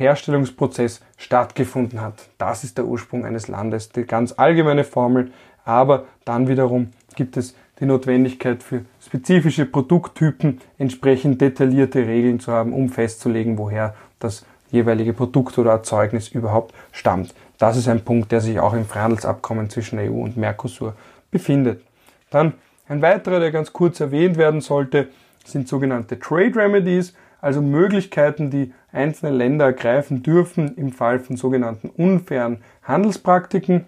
Herstellungsprozess 0.00 1.00
stattgefunden 1.16 2.00
hat. 2.00 2.14
Das 2.38 2.64
ist 2.64 2.78
der 2.78 2.86
Ursprung 2.86 3.24
eines 3.24 3.48
Landes, 3.48 3.90
die 3.90 4.04
ganz 4.04 4.34
allgemeine 4.36 4.84
Formel, 4.84 5.30
aber 5.64 6.06
dann 6.24 6.48
wiederum 6.48 6.88
gibt 7.14 7.36
es 7.36 7.54
die 7.78 7.86
Notwendigkeit 7.86 8.62
für 8.62 8.84
spezifische 9.00 9.66
Produkttypen 9.66 10.60
entsprechend 10.78 11.40
detaillierte 11.40 12.06
Regeln 12.06 12.40
zu 12.40 12.52
haben, 12.52 12.72
um 12.72 12.88
festzulegen, 12.88 13.58
woher 13.58 13.94
das 14.18 14.44
jeweilige 14.70 15.12
Produkt 15.12 15.58
oder 15.58 15.72
Erzeugnis 15.72 16.28
überhaupt 16.28 16.74
stammt. 16.92 17.34
Das 17.58 17.76
ist 17.76 17.88
ein 17.88 18.04
Punkt, 18.04 18.32
der 18.32 18.40
sich 18.40 18.58
auch 18.58 18.72
im 18.72 18.86
Freihandelsabkommen 18.86 19.68
zwischen 19.68 19.98
EU 19.98 20.22
und 20.22 20.36
Mercosur 20.36 20.94
befindet. 21.30 21.82
Dann 22.30 22.54
ein 22.88 23.02
weiterer, 23.02 23.40
der 23.40 23.50
ganz 23.50 23.72
kurz 23.72 24.00
erwähnt 24.00 24.36
werden 24.36 24.60
sollte, 24.60 25.08
sind 25.44 25.68
sogenannte 25.68 26.18
Trade 26.18 26.54
Remedies, 26.56 27.14
also 27.40 27.62
Möglichkeiten, 27.62 28.50
die 28.50 28.72
einzelne 28.92 29.36
Länder 29.36 29.66
ergreifen 29.66 30.22
dürfen 30.22 30.76
im 30.76 30.92
Fall 30.92 31.18
von 31.18 31.36
sogenannten 31.36 31.88
unfairen 31.88 32.62
Handelspraktiken, 32.82 33.86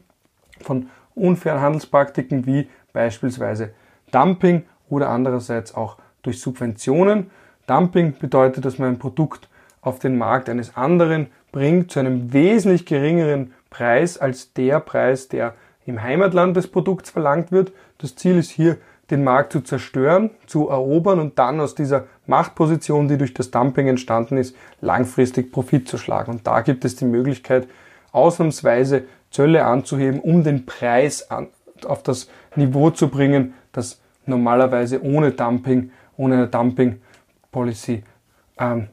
von 0.60 0.88
unfairen 1.14 1.60
Handelspraktiken 1.60 2.46
wie 2.46 2.68
beispielsweise 2.92 3.70
Dumping 4.10 4.64
oder 4.88 5.08
andererseits 5.08 5.74
auch 5.74 5.96
durch 6.22 6.40
Subventionen. 6.40 7.30
Dumping 7.66 8.14
bedeutet, 8.18 8.64
dass 8.64 8.78
man 8.78 8.90
ein 8.90 8.98
Produkt 8.98 9.48
auf 9.80 9.98
den 9.98 10.16
Markt 10.16 10.48
eines 10.48 10.76
anderen 10.76 11.28
bringt 11.50 11.90
zu 11.90 12.00
einem 12.00 12.32
wesentlich 12.32 12.86
geringeren 12.86 13.52
Preis 13.70 14.18
als 14.18 14.52
der 14.52 14.80
Preis, 14.80 15.28
der 15.28 15.54
im 15.84 16.02
Heimatland 16.02 16.56
des 16.56 16.68
Produkts 16.68 17.10
verlangt 17.10 17.50
wird. 17.50 17.72
Das 17.98 18.14
Ziel 18.14 18.38
ist 18.38 18.50
hier, 18.50 18.78
den 19.12 19.22
Markt 19.22 19.52
zu 19.52 19.60
zerstören, 19.60 20.30
zu 20.46 20.68
erobern 20.68 21.20
und 21.20 21.38
dann 21.38 21.60
aus 21.60 21.74
dieser 21.74 22.06
Machtposition, 22.26 23.08
die 23.08 23.18
durch 23.18 23.34
das 23.34 23.50
Dumping 23.50 23.86
entstanden 23.86 24.38
ist, 24.38 24.56
langfristig 24.80 25.52
Profit 25.52 25.86
zu 25.86 25.98
schlagen. 25.98 26.32
Und 26.32 26.46
da 26.46 26.62
gibt 26.62 26.84
es 26.84 26.96
die 26.96 27.04
Möglichkeit, 27.04 27.68
ausnahmsweise 28.10 29.04
Zölle 29.30 29.64
anzuheben, 29.64 30.20
um 30.20 30.42
den 30.42 30.66
Preis 30.66 31.30
an, 31.30 31.48
auf 31.86 32.02
das 32.02 32.28
Niveau 32.56 32.90
zu 32.90 33.08
bringen, 33.08 33.54
das 33.72 34.00
normalerweise 34.26 35.02
ohne 35.02 35.32
Dumping, 35.32 35.90
ohne 36.16 36.34
eine 36.34 36.48
Dumping 36.48 37.00
Policy 37.50 38.02
ähm, 38.58 38.88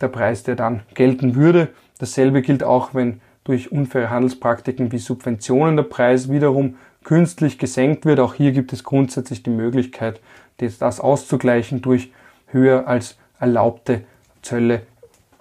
der 0.00 0.08
Preis, 0.08 0.42
der 0.42 0.56
dann 0.56 0.82
gelten 0.94 1.34
würde. 1.34 1.68
Dasselbe 1.98 2.42
gilt 2.42 2.62
auch, 2.62 2.94
wenn 2.94 3.20
durch 3.44 3.72
unfaire 3.72 4.10
Handelspraktiken 4.10 4.92
wie 4.92 4.98
Subventionen 4.98 5.76
der 5.76 5.84
Preis 5.84 6.30
wiederum 6.30 6.76
künstlich 7.04 7.58
gesenkt 7.58 8.04
wird. 8.04 8.20
Auch 8.20 8.34
hier 8.34 8.52
gibt 8.52 8.72
es 8.72 8.84
grundsätzlich 8.84 9.42
die 9.42 9.50
Möglichkeit, 9.50 10.20
das 10.58 11.00
auszugleichen 11.00 11.82
durch 11.82 12.12
höher 12.46 12.86
als 12.86 13.16
erlaubte 13.40 14.02
Zölle, 14.42 14.82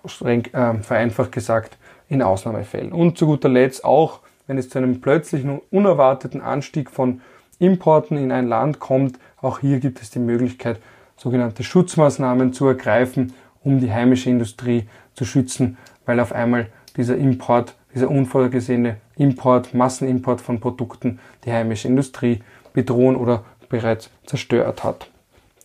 streng, 0.05 0.45
äh, 0.53 0.75
vereinfacht 0.81 1.31
gesagt, 1.31 1.77
in 2.07 2.21
Ausnahmefällen. 2.21 2.91
Und 2.91 3.17
zu 3.17 3.25
guter 3.25 3.49
Letzt 3.49 3.85
auch, 3.85 4.19
wenn 4.47 4.57
es 4.57 4.69
zu 4.69 4.79
einem 4.79 4.99
plötzlichen 4.99 5.49
und 5.49 5.61
unerwarteten 5.71 6.41
Anstieg 6.41 6.89
von 6.89 7.21
Importen 7.59 8.17
in 8.17 8.31
ein 8.31 8.47
Land 8.47 8.79
kommt, 8.79 9.19
auch 9.41 9.59
hier 9.59 9.79
gibt 9.79 10.01
es 10.01 10.09
die 10.09 10.19
Möglichkeit, 10.19 10.79
sogenannte 11.15 11.63
Schutzmaßnahmen 11.63 12.51
zu 12.51 12.67
ergreifen, 12.67 13.33
um 13.63 13.79
die 13.79 13.93
heimische 13.93 14.29
Industrie 14.29 14.87
zu 15.13 15.23
schützen, 15.23 15.77
weil 16.05 16.19
auf 16.19 16.33
einmal 16.33 16.67
dieser 16.97 17.15
Import, 17.15 17.75
dieser 17.93 18.09
unvorgesehene 18.09 18.97
Import, 19.17 19.73
Massenimport 19.73 20.41
von 20.41 20.59
Produkten 20.59 21.19
die 21.45 21.51
heimische 21.51 21.87
Industrie 21.87 22.41
bedrohen 22.73 23.15
oder 23.15 23.43
bereits 23.69 24.09
zerstört 24.25 24.83
hat. 24.83 25.09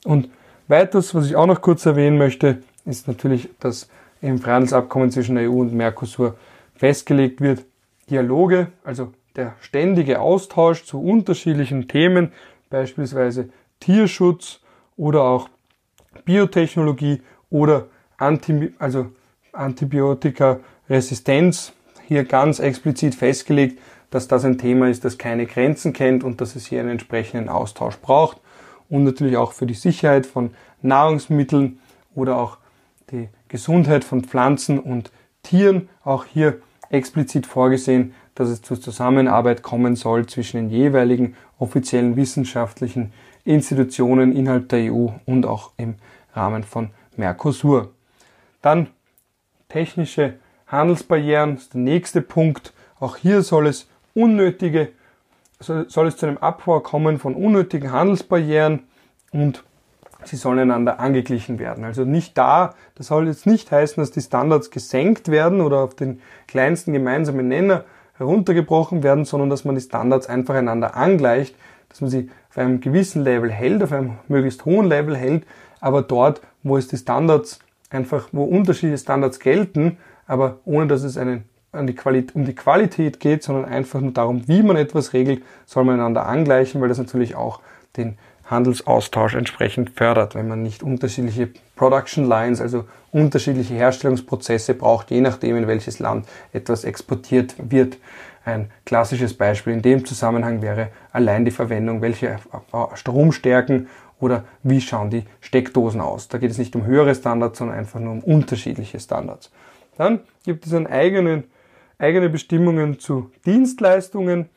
Und 0.04 0.28
weiters, 0.68 1.14
was 1.14 1.26
ich 1.26 1.36
auch 1.36 1.46
noch 1.46 1.60
kurz 1.60 1.86
erwähnen 1.86 2.18
möchte, 2.18 2.58
ist 2.84 3.08
natürlich, 3.08 3.48
dass 3.60 3.88
im 4.22 4.38
Freihandelsabkommen 4.38 5.10
zwischen 5.10 5.36
der 5.36 5.50
EU 5.50 5.60
und 5.60 5.74
Mercosur 5.74 6.36
festgelegt 6.74 7.40
wird, 7.40 7.64
Dialoge, 8.10 8.68
also 8.84 9.12
der 9.34 9.54
ständige 9.60 10.20
Austausch 10.20 10.84
zu 10.84 11.02
unterschiedlichen 11.02 11.88
Themen, 11.88 12.32
beispielsweise 12.70 13.48
Tierschutz 13.80 14.60
oder 14.96 15.22
auch 15.22 15.48
Biotechnologie 16.24 17.20
oder 17.50 17.88
Anti, 18.16 18.72
also 18.78 19.10
Antibiotika-Resistenz 19.52 21.72
hier 22.06 22.24
ganz 22.24 22.58
explizit 22.58 23.14
festgelegt, 23.14 23.78
dass 24.10 24.28
das 24.28 24.44
ein 24.44 24.58
Thema 24.58 24.88
ist, 24.88 25.04
das 25.04 25.18
keine 25.18 25.46
Grenzen 25.46 25.92
kennt 25.92 26.24
und 26.24 26.40
dass 26.40 26.56
es 26.56 26.66
hier 26.66 26.80
einen 26.80 26.90
entsprechenden 26.90 27.48
Austausch 27.48 27.96
braucht 27.96 28.40
und 28.88 29.04
natürlich 29.04 29.36
auch 29.36 29.52
für 29.52 29.66
die 29.66 29.74
Sicherheit 29.74 30.26
von 30.26 30.50
Nahrungsmitteln 30.82 31.80
oder 32.14 32.36
auch 32.36 32.58
die 33.10 33.28
Gesundheit 33.48 34.04
von 34.04 34.24
Pflanzen 34.24 34.78
und 34.78 35.10
Tieren 35.42 35.88
auch 36.04 36.24
hier 36.24 36.60
explizit 36.90 37.46
vorgesehen, 37.46 38.14
dass 38.34 38.48
es 38.48 38.62
zur 38.62 38.80
Zusammenarbeit 38.80 39.62
kommen 39.62 39.96
soll 39.96 40.26
zwischen 40.26 40.56
den 40.56 40.70
jeweiligen 40.70 41.36
offiziellen 41.58 42.16
wissenschaftlichen 42.16 43.12
Institutionen 43.44 44.32
innerhalb 44.32 44.68
der 44.68 44.92
EU 44.92 45.08
und 45.24 45.46
auch 45.46 45.72
im 45.76 45.94
Rahmen 46.34 46.64
von 46.64 46.90
Mercosur. 47.16 47.92
Dann 48.60 48.88
technische 49.68 50.34
Handelsbarrieren 50.66 51.56
ist 51.56 51.74
der 51.74 51.80
nächste 51.80 52.22
Punkt. 52.22 52.72
Auch 52.98 53.16
hier 53.16 53.42
soll 53.42 53.66
es 53.66 53.88
unnötige, 54.14 54.88
soll 55.60 56.06
es 56.06 56.16
zu 56.16 56.26
einem 56.26 56.38
Abbau 56.38 56.80
kommen 56.80 57.18
von 57.18 57.34
unnötigen 57.34 57.92
Handelsbarrieren 57.92 58.84
und 59.32 59.64
sie 60.24 60.36
sollen 60.36 60.58
einander 60.58 60.98
angeglichen 60.98 61.58
werden. 61.58 61.84
Also 61.84 62.04
nicht 62.04 62.36
da, 62.36 62.74
das 62.96 63.08
soll 63.08 63.28
jetzt 63.28 63.46
nicht 63.46 63.70
heißen, 63.70 64.00
dass 64.00 64.10
die 64.10 64.20
Standards 64.20 64.70
gesenkt 64.70 65.28
werden 65.28 65.60
oder 65.60 65.78
auf 65.78 65.94
den 65.94 66.20
kleinsten 66.48 66.92
gemeinsamen 66.92 67.48
Nenner 67.48 67.84
heruntergebrochen 68.14 69.02
werden, 69.02 69.24
sondern 69.24 69.50
dass 69.50 69.64
man 69.64 69.74
die 69.74 69.80
Standards 69.80 70.26
einfach 70.26 70.54
einander 70.54 70.96
angleicht, 70.96 71.54
dass 71.88 72.00
man 72.00 72.10
sie 72.10 72.30
auf 72.50 72.58
einem 72.58 72.80
gewissen 72.80 73.22
Level 73.22 73.50
hält, 73.50 73.82
auf 73.82 73.92
einem 73.92 74.18
möglichst 74.28 74.64
hohen 74.64 74.86
Level 74.86 75.16
hält, 75.16 75.46
aber 75.80 76.02
dort, 76.02 76.40
wo 76.62 76.76
es 76.76 76.88
die 76.88 76.96
Standards 76.96 77.60
einfach, 77.90 78.28
wo 78.32 78.44
unterschiedliche 78.44 78.98
Standards 78.98 79.38
gelten, 79.38 79.98
aber 80.26 80.58
ohne 80.64 80.86
dass 80.86 81.02
es 81.02 81.16
einen, 81.16 81.44
an 81.72 81.86
die 81.86 81.96
um 82.34 82.44
die 82.44 82.54
Qualität 82.54 83.20
geht, 83.20 83.42
sondern 83.42 83.64
einfach 83.66 84.00
nur 84.00 84.12
darum, 84.12 84.46
wie 84.48 84.62
man 84.62 84.76
etwas 84.76 85.12
regelt, 85.12 85.42
soll 85.66 85.84
man 85.84 85.96
einander 85.96 86.26
angleichen, 86.26 86.80
weil 86.80 86.88
das 86.88 86.98
natürlich 86.98 87.34
auch 87.34 87.60
den 87.96 88.16
Handelsaustausch 88.48 89.34
entsprechend 89.34 89.90
fördert, 89.90 90.34
wenn 90.34 90.48
man 90.48 90.62
nicht 90.62 90.82
unterschiedliche 90.82 91.48
Production 91.74 92.24
Lines, 92.24 92.60
also 92.60 92.84
unterschiedliche 93.10 93.74
Herstellungsprozesse 93.74 94.74
braucht, 94.74 95.10
je 95.10 95.20
nachdem 95.20 95.56
in 95.56 95.66
welches 95.66 95.98
Land 95.98 96.26
etwas 96.52 96.84
exportiert 96.84 97.54
wird. 97.58 97.98
Ein 98.44 98.70
klassisches 98.84 99.34
Beispiel 99.34 99.72
in 99.72 99.82
dem 99.82 100.04
Zusammenhang 100.04 100.62
wäre 100.62 100.90
allein 101.12 101.44
die 101.44 101.50
Verwendung, 101.50 102.00
welche 102.00 102.38
Stromstärken 102.94 103.88
oder 104.20 104.44
wie 104.62 104.80
schauen 104.80 105.10
die 105.10 105.24
Steckdosen 105.40 106.00
aus. 106.00 106.28
Da 106.28 106.38
geht 106.38 106.52
es 106.52 106.58
nicht 106.58 106.76
um 106.76 106.86
höhere 106.86 107.14
Standards, 107.14 107.58
sondern 107.58 107.76
einfach 107.76 107.98
nur 107.98 108.12
um 108.12 108.20
unterschiedliche 108.20 109.00
Standards. 109.00 109.50
Dann 109.96 110.20
gibt 110.44 110.66
es 110.66 110.74
einen 110.74 110.86
eigenen, 110.86 111.44
eigene 111.98 112.28
Bestimmungen 112.28 112.98
zu 112.98 113.30
Dienstleistungen. 113.44 114.48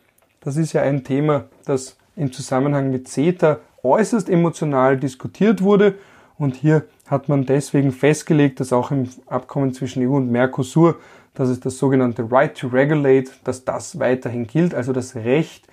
Das 0.41 0.57
ist 0.57 0.73
ja 0.73 0.81
ein 0.81 1.03
Thema, 1.03 1.45
das 1.65 1.97
im 2.15 2.31
Zusammenhang 2.31 2.91
mit 2.91 3.07
CETA 3.07 3.59
äußerst 3.83 4.29
emotional 4.29 4.97
diskutiert 4.97 5.61
wurde. 5.61 5.95
Und 6.37 6.55
hier 6.55 6.85
hat 7.07 7.27
man 7.27 7.45
deswegen 7.45 7.91
festgelegt, 7.91 8.59
dass 8.59 8.71
auch 8.71 8.91
im 8.91 9.09
Abkommen 9.25 9.73
zwischen 9.73 10.07
EU 10.07 10.15
und 10.15 10.31
Mercosur, 10.31 10.97
dass 11.33 11.49
es 11.49 11.59
das 11.59 11.77
sogenannte 11.77 12.29
Right 12.31 12.57
to 12.57 12.67
Regulate, 12.67 13.31
dass 13.43 13.65
das 13.65 13.99
weiterhin 13.99 14.47
gilt, 14.47 14.73
also 14.73 14.93
das 14.93 15.15
Recht, 15.15 15.67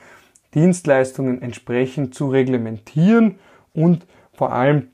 Dienstleistungen 0.55 1.43
entsprechend 1.43 2.15
zu 2.15 2.29
reglementieren 2.29 3.39
und 3.75 4.07
vor 4.33 4.53
allem 4.53 4.89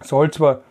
soll 0.00 0.30
zwar 0.30 0.62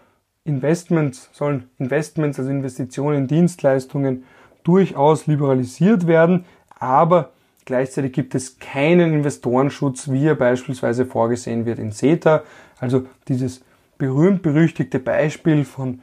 Investments, 0.43 1.29
sollen 1.33 1.69
Investments, 1.77 2.39
also 2.39 2.49
Investitionen 2.49 3.19
in 3.19 3.27
Dienstleistungen 3.27 4.23
durchaus 4.63 5.27
liberalisiert 5.27 6.07
werden, 6.07 6.45
aber 6.79 7.31
Gleichzeitig 7.65 8.13
gibt 8.13 8.33
es 8.33 8.59
keinen 8.59 9.13
Investorenschutz, 9.13 10.09
wie 10.09 10.25
er 10.25 10.35
beispielsweise 10.35 11.05
vorgesehen 11.05 11.65
wird 11.65 11.79
in 11.79 11.91
CETA. 11.91 12.43
Also 12.79 13.07
dieses 13.27 13.63
berühmt-berüchtigte 13.97 14.99
Beispiel 14.99 15.63
von 15.63 16.01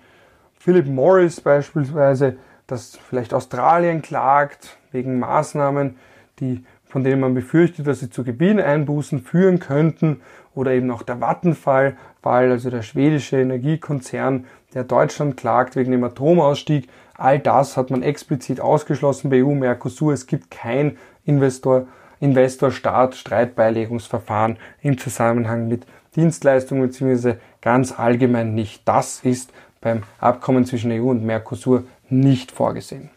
Philip 0.57 0.87
Morris 0.87 1.41
beispielsweise, 1.41 2.37
dass 2.69 2.97
vielleicht 2.97 3.35
Australien 3.35 4.03
klagt 4.03 4.79
wegen 4.93 5.19
Maßnahmen, 5.19 5.97
die, 6.39 6.65
von 6.89 7.05
denen 7.05 7.21
man 7.21 7.35
befürchtet, 7.35 7.87
dass 7.87 8.01
sie 8.01 8.11
zu 8.11 8.25
Gewinneinbußen 8.25 9.21
führen 9.21 9.59
könnten. 9.59 10.21
Oder 10.55 10.73
eben 10.73 10.91
auch 10.91 11.03
der 11.03 11.21
Vattenfall, 11.21 11.97
also 12.23 12.71
der 12.71 12.83
schwedische 12.83 13.39
Energiekonzern, 13.39 14.47
der 14.75 14.85
Deutschland 14.85 15.37
klagt 15.37 15.77
wegen 15.77 15.93
dem 15.93 16.05
Atomausstieg. 16.05 16.89
All 17.15 17.39
das 17.39 17.77
hat 17.77 17.91
man 17.91 18.03
explizit 18.03 18.61
ausgeschlossen 18.61 19.31
bei 19.31 19.45
EU-Mercosur. 19.45 20.13
Es 20.13 20.27
gibt 20.27 20.51
kein 20.51 20.97
Investor, 21.25 21.87
Investor-Staat-Streitbeilegungsverfahren 22.21 24.57
im 24.83 24.99
Zusammenhang 24.99 25.69
mit 25.69 25.87
Dienstleistungen 26.17 26.89
bzw. 26.89 27.35
ganz 27.61 27.99
allgemein 27.99 28.55
nicht. 28.55 28.83
Das 28.85 29.21
ist 29.21 29.53
beim 29.81 30.03
Abkommen 30.19 30.65
zwischen 30.65 30.91
EU 30.91 31.11
und 31.11 31.25
Mercosur 31.25 31.85
nicht 32.09 32.51
vorgesehen. 32.51 33.11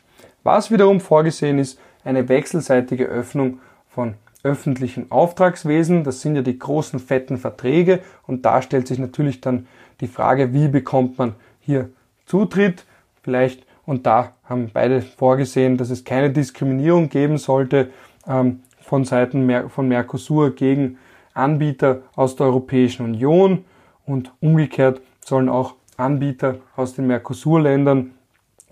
Was 0.43 0.71
wiederum 0.71 0.99
vorgesehen 0.99 1.59
ist, 1.59 1.79
eine 2.03 2.29
wechselseitige 2.29 3.05
Öffnung 3.05 3.59
von 3.89 4.15
öffentlichen 4.43 5.11
Auftragswesen. 5.11 6.03
Das 6.03 6.21
sind 6.21 6.35
ja 6.35 6.41
die 6.41 6.57
großen 6.57 6.99
fetten 6.99 7.37
Verträge 7.37 7.99
und 8.25 8.45
da 8.45 8.61
stellt 8.61 8.87
sich 8.87 8.99
natürlich 8.99 9.41
dann 9.41 9.67
die 9.99 10.07
Frage, 10.07 10.53
wie 10.53 10.67
bekommt 10.67 11.17
man 11.17 11.35
hier 11.59 11.89
Zutritt? 12.25 12.85
Vielleicht 13.21 13.65
und 13.85 14.05
da 14.05 14.33
haben 14.45 14.69
beide 14.73 15.01
vorgesehen, 15.01 15.77
dass 15.77 15.89
es 15.89 16.03
keine 16.03 16.31
Diskriminierung 16.31 17.09
geben 17.09 17.37
sollte 17.37 17.89
ähm, 18.27 18.61
von 18.79 19.05
Seiten 19.05 19.45
Mer 19.45 19.69
von 19.69 19.87
Mercosur 19.87 20.55
gegen 20.55 20.97
Anbieter 21.33 22.01
aus 22.15 22.35
der 22.35 22.47
Europäischen 22.47 23.05
Union 23.05 23.65
und 24.05 24.31
umgekehrt 24.41 25.01
sollen 25.23 25.49
auch 25.49 25.75
Anbieter 25.97 26.55
aus 26.75 26.93
den 26.93 27.07
Mercosur-Ländern 27.07 28.11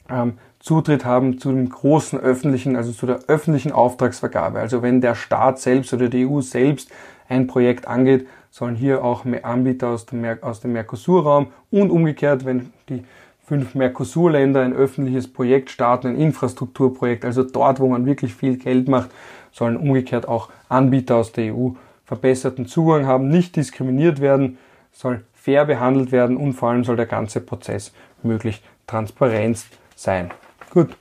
ähm, 0.10 0.34
Zutritt 0.60 1.06
haben 1.06 1.40
zu 1.40 1.52
dem 1.52 1.70
großen 1.70 2.20
öffentlichen, 2.20 2.76
also 2.76 2.92
zu 2.92 3.06
der 3.06 3.20
öffentlichen 3.28 3.72
Auftragsvergabe. 3.72 4.60
Also 4.60 4.82
wenn 4.82 5.02
der 5.02 5.16
Staat 5.16 5.60
selbst 5.60 5.94
oder 5.94 6.10
die 6.10 6.28
EU 6.28 6.42
selbst 6.42 6.92
ein 7.30 7.48
Projekt 7.48 7.88
angeht, 7.88 8.28
sollen 8.52 8.76
hier 8.76 9.04
auch 9.04 9.24
mehr 9.24 9.46
Anbieter 9.46 9.90
aus 9.90 10.06
dem, 10.06 10.22
Mer 10.22 10.40
aus 10.42 10.60
dem 10.60 10.74
Mercosur-Raum 10.74 11.48
und 11.72 11.92
umgekehrt, 11.92 12.46
wenn 12.46 12.74
die 12.90 13.04
fünf 13.46 13.74
Mercosur-Länder 13.74 14.62
ein 14.62 14.74
öffentliches 14.74 15.32
Projekt 15.32 15.70
starten, 15.70 16.08
ein 16.08 16.16
Infrastrukturprojekt, 16.16 17.26
also 17.26 17.44
dort, 17.44 17.80
wo 17.80 17.88
man 17.88 18.06
wirklich 18.06 18.34
viel 18.34 18.58
Geld 18.58 18.88
macht, 18.88 19.10
sollen 19.52 19.78
umgekehrt 19.78 20.28
auch 20.28 20.50
Anbieter 20.68 21.16
aus 21.16 21.32
der 21.32 21.56
EU 21.56 21.70
verbesserten 22.06 22.66
Zugang 22.66 23.06
haben, 23.06 23.30
nicht 23.30 23.56
diskriminiert 23.56 24.20
werden, 24.20 24.58
soll 24.92 25.24
fair 25.34 25.66
behandelt 25.66 26.12
werden 26.12 26.38
und 26.38 26.54
vor 26.54 26.70
allem 26.70 26.84
soll 26.84 26.96
der 26.96 27.06
ganze 27.06 27.40
Prozess 27.40 27.94
möglichst 28.24 28.62
transparent 28.88 29.66
sein. 29.96 30.32
Gut. 30.70 30.96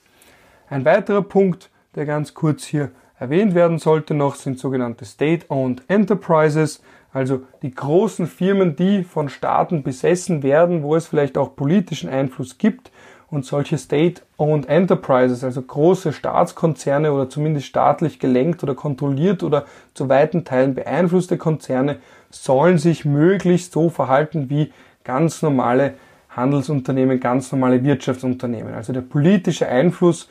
Ein 0.71 0.87
weiterer 0.87 1.21
Punkt, 1.21 1.71
der 1.95 2.07
ganz 2.07 2.33
kurz 2.33 2.65
hier 2.65 2.91
erwähnt 3.19 3.55
werden 3.55 3.79
sollte 3.79 4.15
noch, 4.15 4.35
sind 4.35 4.59
sogenannte 4.59 5.05
State-Owned 5.05 5.83
Enterprises, 5.89 6.83
also 7.13 7.43
die 7.63 7.75
großen 7.75 8.27
Firmen, 8.27 8.77
die 8.77 9.05
von 9.05 9.29
Staaten 9.29 9.83
besessen 9.83 10.43
werden, 10.43 10.83
wo 10.83 10.97
es 10.97 11.07
vielleicht 11.07 11.37
auch 11.37 11.55
politischen 11.55 12.09
Einfluss 12.09 12.57
gibt 12.57 12.91
und 13.31 13.45
solche 13.45 13.77
State-Owned 13.77 14.69
Enterprises, 14.69 15.45
also 15.45 15.61
große 15.61 16.15
Staatskonzerne 16.15 17.13
oder 17.13 17.29
zumindest 17.29 17.67
staatlich 17.67 18.19
gelenkt 18.19 18.63
oder 18.63 18.75
kontrolliert 18.75 19.43
oder 19.43 19.67
zu 19.93 20.09
weiten 20.09 20.45
Teilen 20.45 20.75
beeinflusste 20.75 21.37
Konzerne, 21.37 21.99
sollen 22.31 22.79
sich 22.79 23.05
möglichst 23.05 23.73
so 23.73 23.91
verhalten 23.91 24.49
wie 24.49 24.73
ganz 25.05 25.43
normale 25.43 25.95
Handelsunternehmen, 26.31 27.21
ganz 27.21 27.51
normale 27.53 27.83
Wirtschaftsunternehmen. 27.83 28.75
Also 28.75 28.93
der 28.93 29.01
politische 29.01 29.69
Einfluss, 29.69 30.29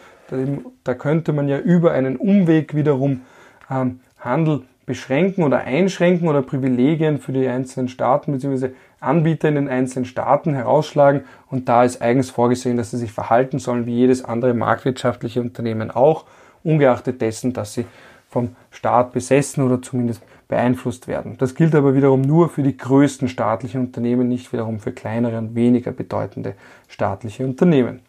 da 0.84 0.94
könnte 0.94 1.34
man 1.34 1.48
ja 1.48 1.60
über 1.60 1.92
einen 1.92 2.18
Umweg 2.18 2.76
wiederum 2.76 3.22
ähm, 3.70 4.00
Handel 4.20 4.64
beschränken 4.86 5.44
oder 5.44 5.60
einschränken 5.60 6.28
oder 6.28 6.42
Privilegien 6.42 7.20
für 7.20 7.34
die 7.34 7.48
einzelnen 7.48 7.90
Staaten 7.90 8.32
bzw. 8.32 8.70
Anbieter 9.00 9.50
in 9.50 9.56
den 9.56 9.70
einzelnen 9.70 10.06
Staaten 10.06 10.54
herausschlagen. 10.54 11.26
Und 11.50 11.70
da 11.70 11.84
ist 11.84 12.02
eigens 12.02 12.30
vorgesehen, 12.30 12.78
dass 12.78 12.92
sie 12.92 12.98
sich 12.98 13.12
verhalten 13.12 13.60
sollen 13.60 13.86
wie 13.86 13.96
jedes 13.96 14.24
andere 14.24 14.54
marktwirtschaftliche 14.54 15.42
Unternehmen 15.42 15.92
auch, 15.92 16.26
ungeachtet 16.64 17.22
dessen, 17.22 17.54
dass 17.54 17.74
sie 17.74 17.86
vom 18.30 18.56
Staat 18.72 19.14
besessen 19.14 19.64
oder 19.64 19.82
zumindest 19.82 20.22
beeinflusst 20.48 21.08
werden. 21.08 21.36
Das 21.38 21.56
gilt 21.56 21.76
aber 21.76 21.94
wiederum 21.94 22.22
nur 22.22 22.50
für 22.50 22.64
die 22.64 22.78
größten 22.78 23.28
staatlichen 23.28 23.82
Unternehmen, 23.82 24.28
nicht 24.28 24.52
wiederum 24.54 24.80
für 24.80 24.92
kleinere 24.92 25.38
und 25.38 25.56
weniger 25.56 25.92
bedeutende 25.92 26.56
staatliche 26.88 27.44
Unternehmen. 27.46 28.00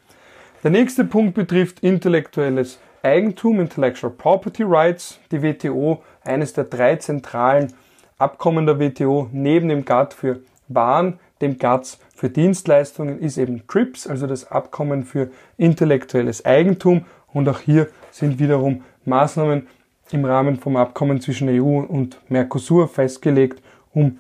Der 0.63 0.71
nächste 0.71 1.05
Punkt 1.05 1.35
betrifft 1.35 1.81
intellektuelles 1.81 2.79
Eigentum, 3.03 3.61
Intellectual 3.61 4.13
Property 4.13 4.65
Rights. 4.65 5.21
Die 5.31 5.43
WTO, 5.43 6.03
eines 6.23 6.53
der 6.53 6.65
drei 6.65 6.97
zentralen 6.97 7.73
Abkommen 8.19 8.67
der 8.67 8.81
WTO, 8.81 9.29
neben 9.33 9.69
dem 9.69 9.85
GATT 9.85 10.15
für 10.15 10.41
Waren, 10.67 11.21
dem 11.41 11.59
GATS 11.59 12.01
für 12.15 12.29
Dienstleistungen, 12.29 13.21
ist 13.21 13.39
eben 13.39 13.67
TRIPS, 13.69 14.09
also 14.09 14.27
das 14.27 14.51
Abkommen 14.51 15.05
für 15.05 15.31
intellektuelles 15.57 16.45
Eigentum. 16.45 17.05
Und 17.33 17.49
auch 17.49 17.61
hier 17.61 17.89
sind 18.11 18.41
wiederum 18.41 18.83
Maßnahmen 19.05 19.69
im 20.13 20.25
Rahmen 20.25 20.57
vom 20.57 20.77
Abkommen 20.77 21.21
zwischen 21.21 21.49
EU 21.49 21.81
und 21.81 22.19
Mercosur 22.29 22.89
festgelegt, 22.89 23.63
um 23.93 24.19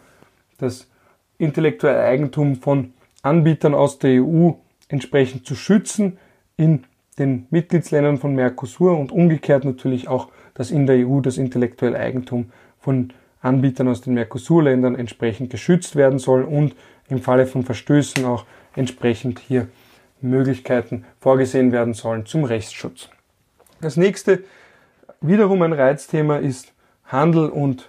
das 0.58 0.88
intellektuelle 1.38 2.02
Eigentum 2.02 2.56
von 2.56 2.92
Anbietern 3.22 3.74
aus 3.74 3.98
der 3.98 4.22
EU 4.22 4.52
entsprechend 4.88 5.46
zu 5.46 5.54
schützen 5.54 6.18
in 6.56 6.84
den 7.18 7.46
Mitgliedsländern 7.50 8.18
von 8.18 8.34
Mercosur 8.34 8.96
und 8.98 9.12
umgekehrt 9.12 9.64
natürlich 9.64 10.08
auch, 10.08 10.28
dass 10.54 10.70
in 10.70 10.86
der 10.86 11.06
EU 11.06 11.20
das 11.20 11.36
intellektuelle 11.36 11.98
Eigentum 11.98 12.50
von 12.78 13.12
Anbietern 13.40 13.88
aus 13.88 14.00
den 14.00 14.14
Mercosur-Ländern 14.14 14.94
entsprechend 14.94 15.50
geschützt 15.50 15.96
werden 15.96 16.18
soll 16.18 16.42
und 16.42 16.74
im 17.08 17.20
Falle 17.20 17.46
von 17.46 17.64
Verstößen 17.64 18.24
auch 18.24 18.44
entsprechend 18.74 19.38
hier 19.38 19.68
Möglichkeiten 20.20 21.04
vorgesehen 21.20 21.70
werden 21.72 21.94
sollen 21.94 22.26
zum 22.26 22.44
Rechtsschutz. 22.44 23.08
Das 23.80 23.96
nächste 23.96 24.42
wiederum 25.20 25.62
ein 25.62 25.72
Reizthema 25.72 26.36
ist 26.36 26.72
Handel 27.04 27.48
und 27.48 27.88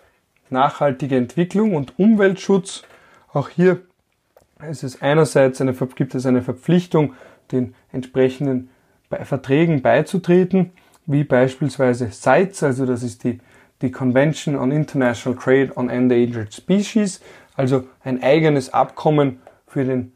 nachhaltige 0.49 1.15
Entwicklung 1.17 1.75
und 1.75 1.97
Umweltschutz. 1.99 2.83
Auch 3.31 3.49
hier 3.49 3.81
ist 4.67 4.83
es 4.83 5.01
einerseits 5.01 5.61
eine, 5.61 5.73
gibt 5.73 6.15
es 6.15 6.25
eine 6.25 6.41
Verpflichtung, 6.41 7.13
den 7.51 7.75
entsprechenden 7.91 8.69
Verträgen 9.23 9.81
beizutreten, 9.81 10.71
wie 11.05 11.23
beispielsweise 11.23 12.11
CITES, 12.11 12.63
also 12.63 12.85
das 12.85 13.01
ist 13.03 13.23
die, 13.23 13.39
die 13.81 13.91
Convention 13.91 14.55
on 14.55 14.71
International 14.71 15.37
Trade 15.39 15.71
on 15.75 15.89
Endangered 15.89 16.53
Species, 16.53 17.21
also 17.55 17.87
ein 18.03 18.21
eigenes 18.21 18.71
Abkommen 18.73 19.41
für 19.65 19.85
den 19.85 20.11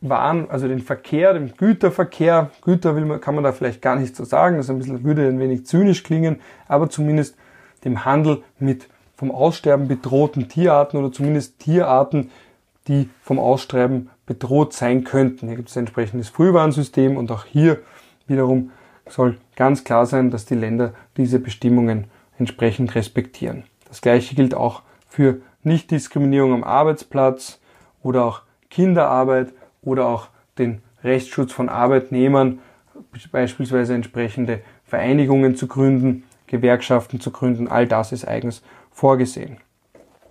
waren, 0.00 0.48
also 0.50 0.66
den 0.66 0.80
Verkehr, 0.80 1.34
den 1.34 1.52
Güterverkehr, 1.56 2.50
Güter 2.62 2.96
will 2.96 3.04
man, 3.04 3.20
kann 3.20 3.34
man 3.34 3.44
da 3.44 3.52
vielleicht 3.52 3.82
gar 3.82 3.96
nicht 3.96 4.16
so 4.16 4.24
sagen, 4.24 4.56
das 4.56 4.70
ein 4.70 4.78
bisschen, 4.78 5.04
würde 5.04 5.26
ein 5.28 5.38
wenig 5.38 5.66
zynisch 5.66 6.02
klingen, 6.02 6.40
aber 6.68 6.88
zumindest 6.88 7.36
dem 7.84 8.04
Handel 8.04 8.42
mit 8.58 8.88
vom 9.16 9.30
Aussterben 9.30 9.86
bedrohten 9.86 10.48
Tierarten 10.48 10.98
oder 10.98 11.12
zumindest 11.12 11.58
Tierarten, 11.58 12.30
die 12.88 13.10
vom 13.22 13.38
Aussterben 13.38 14.08
bedroht 14.24 14.72
sein 14.72 15.04
könnten. 15.04 15.48
Hier 15.48 15.56
gibt 15.56 15.68
es 15.68 15.76
ein 15.76 15.80
entsprechendes 15.80 16.30
Frühwarnsystem 16.30 17.18
und 17.18 17.30
auch 17.30 17.44
hier 17.44 17.80
wiederum 18.26 18.70
soll 19.06 19.36
ganz 19.56 19.84
klar 19.84 20.06
sein, 20.06 20.30
dass 20.30 20.46
die 20.46 20.54
Länder 20.54 20.94
diese 21.18 21.38
Bestimmungen 21.38 22.06
entsprechend 22.38 22.94
respektieren. 22.94 23.64
Das 23.88 24.00
gleiche 24.00 24.34
gilt 24.34 24.54
auch 24.54 24.82
für 25.06 25.42
Nichtdiskriminierung 25.62 26.54
am 26.54 26.64
Arbeitsplatz 26.64 27.58
oder 28.02 28.24
auch 28.24 28.42
Kinderarbeit 28.70 29.52
oder 29.82 30.06
auch 30.06 30.28
den 30.58 30.82
Rechtsschutz 31.02 31.52
von 31.52 31.68
Arbeitnehmern, 31.68 32.60
beispielsweise 33.32 33.94
entsprechende 33.94 34.60
Vereinigungen 34.84 35.56
zu 35.56 35.66
gründen, 35.66 36.24
Gewerkschaften 36.46 37.20
zu 37.20 37.30
gründen, 37.30 37.68
all 37.68 37.86
das 37.86 38.12
ist 38.12 38.26
eigens 38.26 38.62
vorgesehen. 38.90 39.58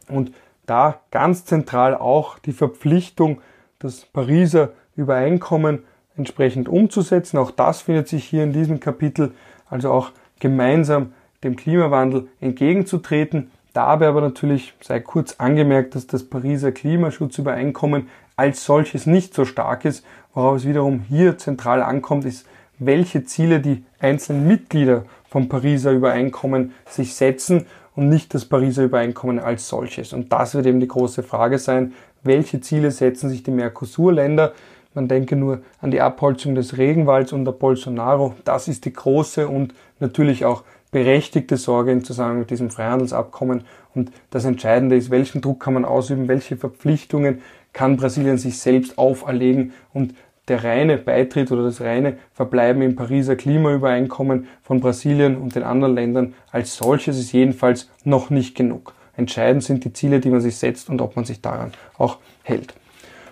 Und 0.07 0.31
da 0.65 1.01
ganz 1.11 1.45
zentral 1.45 1.95
auch 1.95 2.37
die 2.39 2.53
Verpflichtung, 2.53 3.41
das 3.79 4.05
Pariser 4.05 4.73
Übereinkommen 4.95 5.83
entsprechend 6.17 6.67
umzusetzen. 6.67 7.37
Auch 7.37 7.51
das 7.51 7.81
findet 7.81 8.07
sich 8.09 8.25
hier 8.25 8.43
in 8.43 8.53
diesem 8.53 8.79
Kapitel, 8.79 9.33
also 9.69 9.91
auch 9.91 10.11
gemeinsam 10.39 11.13
dem 11.43 11.55
Klimawandel 11.55 12.27
entgegenzutreten. 12.41 13.51
Dabei 13.73 14.07
aber 14.07 14.21
natürlich 14.21 14.73
sei 14.81 14.99
kurz 14.99 15.35
angemerkt, 15.37 15.95
dass 15.95 16.05
das 16.05 16.23
Pariser 16.23 16.71
Klimaschutzübereinkommen 16.71 18.09
als 18.39 18.63
solches 18.63 19.05
nicht 19.05 19.33
so 19.33 19.43
stark 19.43 19.83
ist. 19.83 20.05
Worauf 20.33 20.55
es 20.57 20.65
wiederum 20.65 21.01
hier 21.01 21.37
zentral 21.37 21.83
ankommt, 21.83 22.23
ist, 22.23 22.47
welche 22.79 23.25
Ziele 23.25 23.59
die 23.59 23.83
einzelnen 23.99 24.47
Mitglieder 24.47 25.03
vom 25.29 25.49
Pariser 25.49 25.91
Übereinkommen 25.91 26.73
sich 26.87 27.15
setzen 27.15 27.65
und 27.97 28.07
nicht 28.07 28.33
das 28.33 28.45
Pariser 28.45 28.85
Übereinkommen 28.85 29.39
als 29.39 29.67
solches. 29.67 30.13
Und 30.13 30.31
das 30.31 30.55
wird 30.55 30.67
eben 30.67 30.79
die 30.79 30.87
große 30.87 31.21
Frage 31.21 31.59
sein, 31.59 31.93
welche 32.23 32.61
Ziele 32.61 32.91
setzen 32.91 33.29
sich 33.29 33.43
die 33.43 33.51
Mercosur-Länder. 33.51 34.53
Man 34.93 35.09
denke 35.09 35.35
nur 35.35 35.59
an 35.81 35.91
die 35.91 35.99
Abholzung 35.99 36.55
des 36.55 36.77
Regenwalds 36.77 37.33
unter 37.33 37.51
Bolsonaro. 37.51 38.35
Das 38.45 38.69
ist 38.69 38.85
die 38.85 38.93
große 38.93 39.49
und 39.49 39.73
natürlich 39.99 40.45
auch 40.45 40.63
berechtigte 40.91 41.57
Sorge 41.57 41.91
im 41.91 42.03
Zusammenhang 42.05 42.39
mit 42.39 42.49
diesem 42.51 42.71
Freihandelsabkommen. 42.71 43.65
Und 43.93 44.11
das 44.31 44.45
Entscheidende 44.45 44.95
ist, 44.95 45.09
welchen 45.11 45.41
Druck 45.41 45.59
kann 45.59 45.73
man 45.73 45.85
ausüben, 45.85 46.27
welche 46.27 46.57
Verpflichtungen 46.57 47.41
kann 47.73 47.97
Brasilien 47.97 48.37
sich 48.37 48.59
selbst 48.59 48.97
auferlegen 48.97 49.73
und 49.93 50.15
der 50.49 50.63
reine 50.63 50.97
Beitritt 50.97 51.51
oder 51.51 51.63
das 51.63 51.81
reine 51.81 52.17
Verbleiben 52.33 52.81
im 52.81 52.95
Pariser 52.95 53.35
Klimaübereinkommen 53.35 54.47
von 54.61 54.81
Brasilien 54.81 55.37
und 55.37 55.55
den 55.55 55.63
anderen 55.63 55.95
Ländern 55.95 56.33
als 56.51 56.75
solches 56.75 57.19
ist 57.19 57.31
jedenfalls 57.31 57.89
noch 58.03 58.29
nicht 58.29 58.55
genug. 58.55 58.93
Entscheidend 59.15 59.63
sind 59.63 59.85
die 59.85 59.93
Ziele, 59.93 60.19
die 60.19 60.29
man 60.29 60.41
sich 60.41 60.57
setzt 60.57 60.89
und 60.89 61.01
ob 61.01 61.15
man 61.15 61.25
sich 61.25 61.41
daran 61.41 61.71
auch 61.97 62.17
hält. 62.43 62.73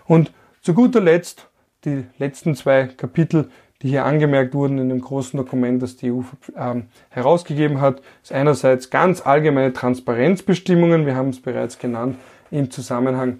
Und 0.06 0.32
zu 0.62 0.74
guter 0.74 1.02
Letzt 1.02 1.48
die 1.86 2.04
letzten 2.18 2.56
zwei 2.56 2.86
Kapitel, 2.86 3.50
die 3.82 3.90
hier 3.90 4.06
angemerkt 4.06 4.54
wurden 4.54 4.80
in 4.80 4.90
dem 4.90 5.02
großen 5.02 5.38
Dokument, 5.38 5.82
das 5.82 5.96
die 5.96 6.12
EU 6.12 6.22
äh, 6.56 6.82
herausgegeben 7.10 7.80
hat, 7.80 8.02
ist 8.24 8.32
einerseits 8.32 8.90
ganz 8.90 9.26
allgemeine 9.26 9.72
Transparenzbestimmungen, 9.72 11.06
wir 11.06 11.16
haben 11.16 11.30
es 11.30 11.42
bereits 11.42 11.78
genannt, 11.78 12.18
im 12.52 12.72
Zusammenhang 12.72 13.40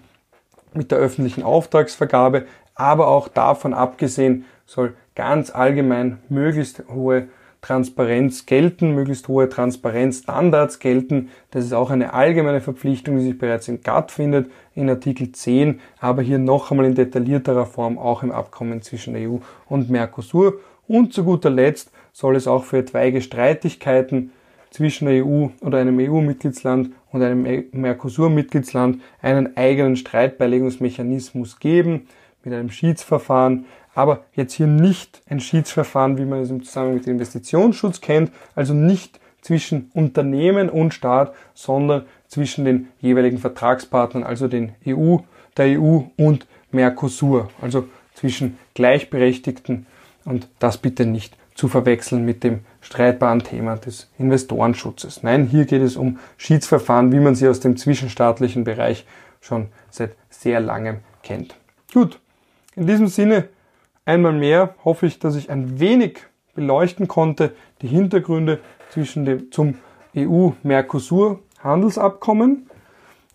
mit 0.74 0.90
der 0.90 0.98
öffentlichen 0.98 1.42
Auftragsvergabe, 1.42 2.46
aber 2.74 3.08
auch 3.08 3.28
davon 3.28 3.74
abgesehen 3.74 4.44
soll 4.66 4.94
ganz 5.14 5.50
allgemein 5.50 6.18
möglichst 6.28 6.84
hohe 6.88 7.28
Transparenz 7.60 8.46
gelten, 8.46 8.94
möglichst 8.94 9.26
hohe 9.26 9.48
Transparenzstandards 9.48 10.78
gelten. 10.78 11.30
Das 11.50 11.64
ist 11.64 11.72
auch 11.72 11.90
eine 11.90 12.14
allgemeine 12.14 12.60
Verpflichtung, 12.60 13.16
die 13.16 13.24
sich 13.24 13.38
bereits 13.38 13.66
in 13.66 13.82
GATT 13.82 14.12
findet, 14.12 14.50
in 14.74 14.88
Artikel 14.88 15.32
10, 15.32 15.80
aber 15.98 16.22
hier 16.22 16.38
noch 16.38 16.70
einmal 16.70 16.86
in 16.86 16.94
detaillierterer 16.94 17.66
Form 17.66 17.98
auch 17.98 18.22
im 18.22 18.30
Abkommen 18.30 18.80
zwischen 18.82 19.16
EU 19.16 19.38
und 19.68 19.90
Mercosur. 19.90 20.54
Und 20.86 21.12
zu 21.12 21.24
guter 21.24 21.50
Letzt 21.50 21.90
soll 22.12 22.36
es 22.36 22.46
auch 22.46 22.64
für 22.64 22.78
etwaige 22.78 23.20
Streitigkeiten 23.20 24.32
zwischen 24.70 25.06
der 25.06 25.24
EU 25.24 25.48
oder 25.60 25.78
einem 25.78 25.98
EU-Mitgliedsland 25.98 26.90
und 27.12 27.22
einem 27.22 27.64
Mercosur-Mitgliedsland 27.72 29.00
einen 29.22 29.56
eigenen 29.56 29.96
Streitbeilegungsmechanismus 29.96 31.58
geben 31.58 32.08
mit 32.44 32.54
einem 32.54 32.70
Schiedsverfahren, 32.70 33.66
aber 33.94 34.24
jetzt 34.34 34.52
hier 34.52 34.66
nicht 34.66 35.22
ein 35.28 35.40
Schiedsverfahren, 35.40 36.18
wie 36.18 36.24
man 36.24 36.40
es 36.40 36.50
im 36.50 36.62
Zusammenhang 36.62 36.96
mit 36.96 37.06
dem 37.06 37.14
Investitionsschutz 37.14 38.00
kennt, 38.00 38.30
also 38.54 38.74
nicht 38.74 39.18
zwischen 39.40 39.90
Unternehmen 39.94 40.68
und 40.68 40.94
Staat, 40.94 41.34
sondern 41.54 42.04
zwischen 42.26 42.64
den 42.64 42.88
jeweiligen 43.00 43.38
Vertragspartnern, 43.38 44.22
also 44.22 44.48
den 44.48 44.72
EU, 44.86 45.18
der 45.56 45.80
EU 45.80 46.02
und 46.16 46.46
Mercosur, 46.70 47.48
also 47.60 47.88
zwischen 48.14 48.58
Gleichberechtigten. 48.74 49.86
Und 50.24 50.48
das 50.58 50.78
bitte 50.78 51.06
nicht 51.06 51.36
zu 51.58 51.66
verwechseln 51.66 52.24
mit 52.24 52.44
dem 52.44 52.60
streitbaren 52.80 53.42
Thema 53.42 53.76
des 53.76 54.08
Investorenschutzes. 54.16 55.24
Nein, 55.24 55.44
hier 55.44 55.64
geht 55.64 55.82
es 55.82 55.96
um 55.96 56.20
Schiedsverfahren, 56.36 57.10
wie 57.10 57.18
man 57.18 57.34
sie 57.34 57.48
aus 57.48 57.58
dem 57.58 57.76
zwischenstaatlichen 57.76 58.62
Bereich 58.62 59.04
schon 59.40 59.66
seit 59.90 60.12
sehr 60.30 60.60
langem 60.60 60.98
kennt. 61.24 61.56
Gut, 61.92 62.20
in 62.76 62.86
diesem 62.86 63.08
Sinne 63.08 63.48
einmal 64.04 64.34
mehr 64.34 64.76
hoffe 64.84 65.06
ich, 65.06 65.18
dass 65.18 65.34
ich 65.34 65.50
ein 65.50 65.80
wenig 65.80 66.20
beleuchten 66.54 67.08
konnte 67.08 67.56
die 67.82 67.88
Hintergründe 67.88 68.60
zwischen 68.90 69.24
dem, 69.24 69.50
zum 69.50 69.78
EU-Mercosur-Handelsabkommen, 70.16 72.70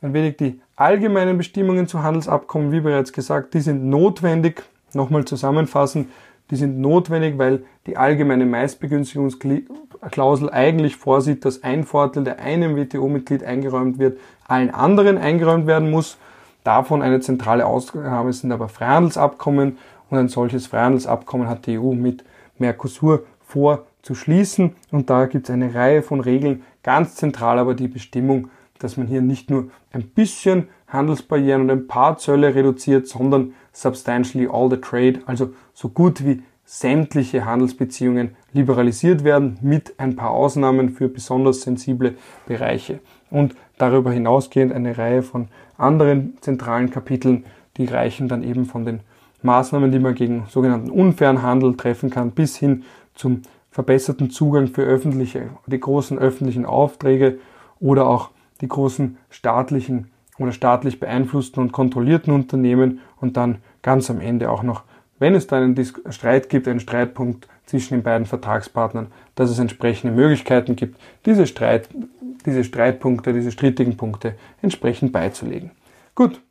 ein 0.01 0.13
wenig 0.13 0.37
die 0.37 0.61
allgemeinen 0.77 1.37
Bestimmungen 1.37 1.89
zu 1.89 2.03
Handelsabkommen, 2.03 2.71
wie 2.71 2.79
bereits 2.79 3.11
gesagt, 3.11 3.53
die 3.53 3.59
sind 3.59 3.83
notwendig. 3.83 4.63
Nochmal 4.93 5.25
zusammenfassen, 5.25 6.07
die 6.51 6.55
sind 6.55 6.79
notwendig, 6.79 7.37
weil 7.37 7.63
die 7.87 7.97
allgemeine 7.97 8.45
Meistbegünstigungsklausel 8.45 10.49
eigentlich 10.49 10.97
vorsieht, 10.97 11.45
dass 11.45 11.63
ein 11.63 11.83
Vorteil, 11.83 12.23
der 12.23 12.39
einem 12.39 12.75
WTO-Mitglied 12.75 13.43
eingeräumt 13.43 13.99
wird, 13.99 14.19
allen 14.47 14.69
anderen 14.69 15.17
eingeräumt 15.17 15.67
werden 15.67 15.89
muss. 15.89 16.17
Davon 16.63 17.01
eine 17.01 17.19
zentrale 17.19 17.65
Ausgabe 17.65 18.31
sind 18.31 18.51
aber 18.51 18.69
Freihandelsabkommen 18.69 19.77
und 20.09 20.17
ein 20.17 20.29
solches 20.29 20.67
Freihandelsabkommen 20.67 21.47
hat 21.47 21.65
die 21.65 21.79
EU 21.79 21.93
mit 21.93 22.23
Mercosur 22.57 23.23
vor 23.41 23.85
zu 24.01 24.15
schließen 24.15 24.75
und 24.91 25.09
da 25.09 25.25
gibt 25.25 25.49
es 25.49 25.53
eine 25.53 25.73
Reihe 25.73 26.03
von 26.03 26.19
Regeln, 26.19 26.63
ganz 26.83 27.15
zentral 27.15 27.57
aber 27.57 27.73
die 27.73 27.87
Bestimmung, 27.87 28.49
dass 28.79 28.97
man 28.97 29.07
hier 29.07 29.21
nicht 29.21 29.49
nur 29.49 29.69
ein 29.91 30.03
bisschen 30.03 30.67
Handelsbarrieren 30.93 31.63
und 31.63 31.71
ein 31.71 31.87
paar 31.87 32.17
Zölle 32.17 32.55
reduziert, 32.55 33.07
sondern 33.07 33.53
substantially 33.73 34.47
all 34.47 34.69
the 34.69 34.77
trade, 34.77 35.19
also 35.25 35.49
so 35.73 35.89
gut 35.89 36.23
wie 36.25 36.43
sämtliche 36.65 37.45
Handelsbeziehungen 37.45 38.35
liberalisiert 38.53 39.23
werden, 39.23 39.57
mit 39.61 39.99
ein 39.99 40.15
paar 40.15 40.31
Ausnahmen 40.31 40.89
für 40.89 41.09
besonders 41.09 41.61
sensible 41.61 42.15
Bereiche. 42.45 42.99
Und 43.29 43.55
darüber 43.77 44.11
hinausgehend 44.11 44.71
eine 44.71 44.97
Reihe 44.97 45.23
von 45.23 45.49
anderen 45.77 46.37
zentralen 46.39 46.89
Kapiteln, 46.89 47.45
die 47.77 47.85
reichen 47.85 48.27
dann 48.27 48.43
eben 48.43 48.65
von 48.65 48.85
den 48.85 49.01
Maßnahmen, 49.41 49.91
die 49.91 49.99
man 49.99 50.15
gegen 50.15 50.45
sogenannten 50.47 50.89
unfairen 50.89 51.41
Handel 51.41 51.75
treffen 51.75 52.09
kann, 52.09 52.31
bis 52.31 52.55
hin 52.55 52.83
zum 53.13 53.41
verbesserten 53.71 54.29
Zugang 54.29 54.67
für 54.67 54.83
öffentliche, 54.83 55.49
die 55.65 55.79
großen 55.79 56.17
öffentlichen 56.17 56.65
Aufträge 56.65 57.39
oder 57.79 58.07
auch 58.07 58.29
die 58.61 58.67
großen 58.67 59.17
staatlichen 59.29 60.12
oder 60.39 60.51
staatlich 60.51 60.99
beeinflussten 60.99 61.61
und 61.61 61.71
kontrollierten 61.71 62.33
Unternehmen 62.33 62.99
und 63.19 63.37
dann 63.37 63.57
ganz 63.81 64.09
am 64.09 64.19
Ende 64.19 64.49
auch 64.49 64.63
noch, 64.63 64.83
wenn 65.19 65.35
es 65.35 65.47
da 65.47 65.57
einen 65.57 65.77
Streit 66.09 66.49
gibt, 66.49 66.67
einen 66.67 66.79
Streitpunkt 66.79 67.47
zwischen 67.65 67.95
den 67.95 68.03
beiden 68.03 68.25
Vertragspartnern, 68.25 69.07
dass 69.35 69.49
es 69.49 69.59
entsprechende 69.59 70.13
Möglichkeiten 70.13 70.75
gibt, 70.75 70.99
diese, 71.25 71.47
Streit, 71.47 71.87
diese 72.45 72.63
Streitpunkte, 72.63 73.33
diese 73.33 73.51
strittigen 73.51 73.95
Punkte 73.95 74.35
entsprechend 74.61 75.11
beizulegen. 75.11 75.71
Gut, 76.15 76.41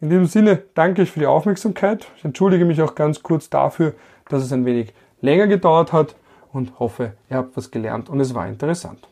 in 0.00 0.10
diesem 0.10 0.26
Sinne 0.26 0.62
danke 0.74 1.02
ich 1.02 1.10
für 1.10 1.20
die 1.20 1.26
Aufmerksamkeit. 1.26 2.06
Ich 2.16 2.24
entschuldige 2.24 2.64
mich 2.64 2.80
auch 2.82 2.94
ganz 2.94 3.22
kurz 3.22 3.50
dafür, 3.50 3.94
dass 4.28 4.44
es 4.44 4.52
ein 4.52 4.64
wenig 4.64 4.92
länger 5.20 5.48
gedauert 5.48 5.92
hat 5.92 6.14
und 6.52 6.78
hoffe, 6.78 7.14
ihr 7.28 7.38
habt 7.38 7.56
was 7.56 7.70
gelernt 7.70 8.08
und 8.08 8.20
es 8.20 8.34
war 8.34 8.46
interessant. 8.46 9.08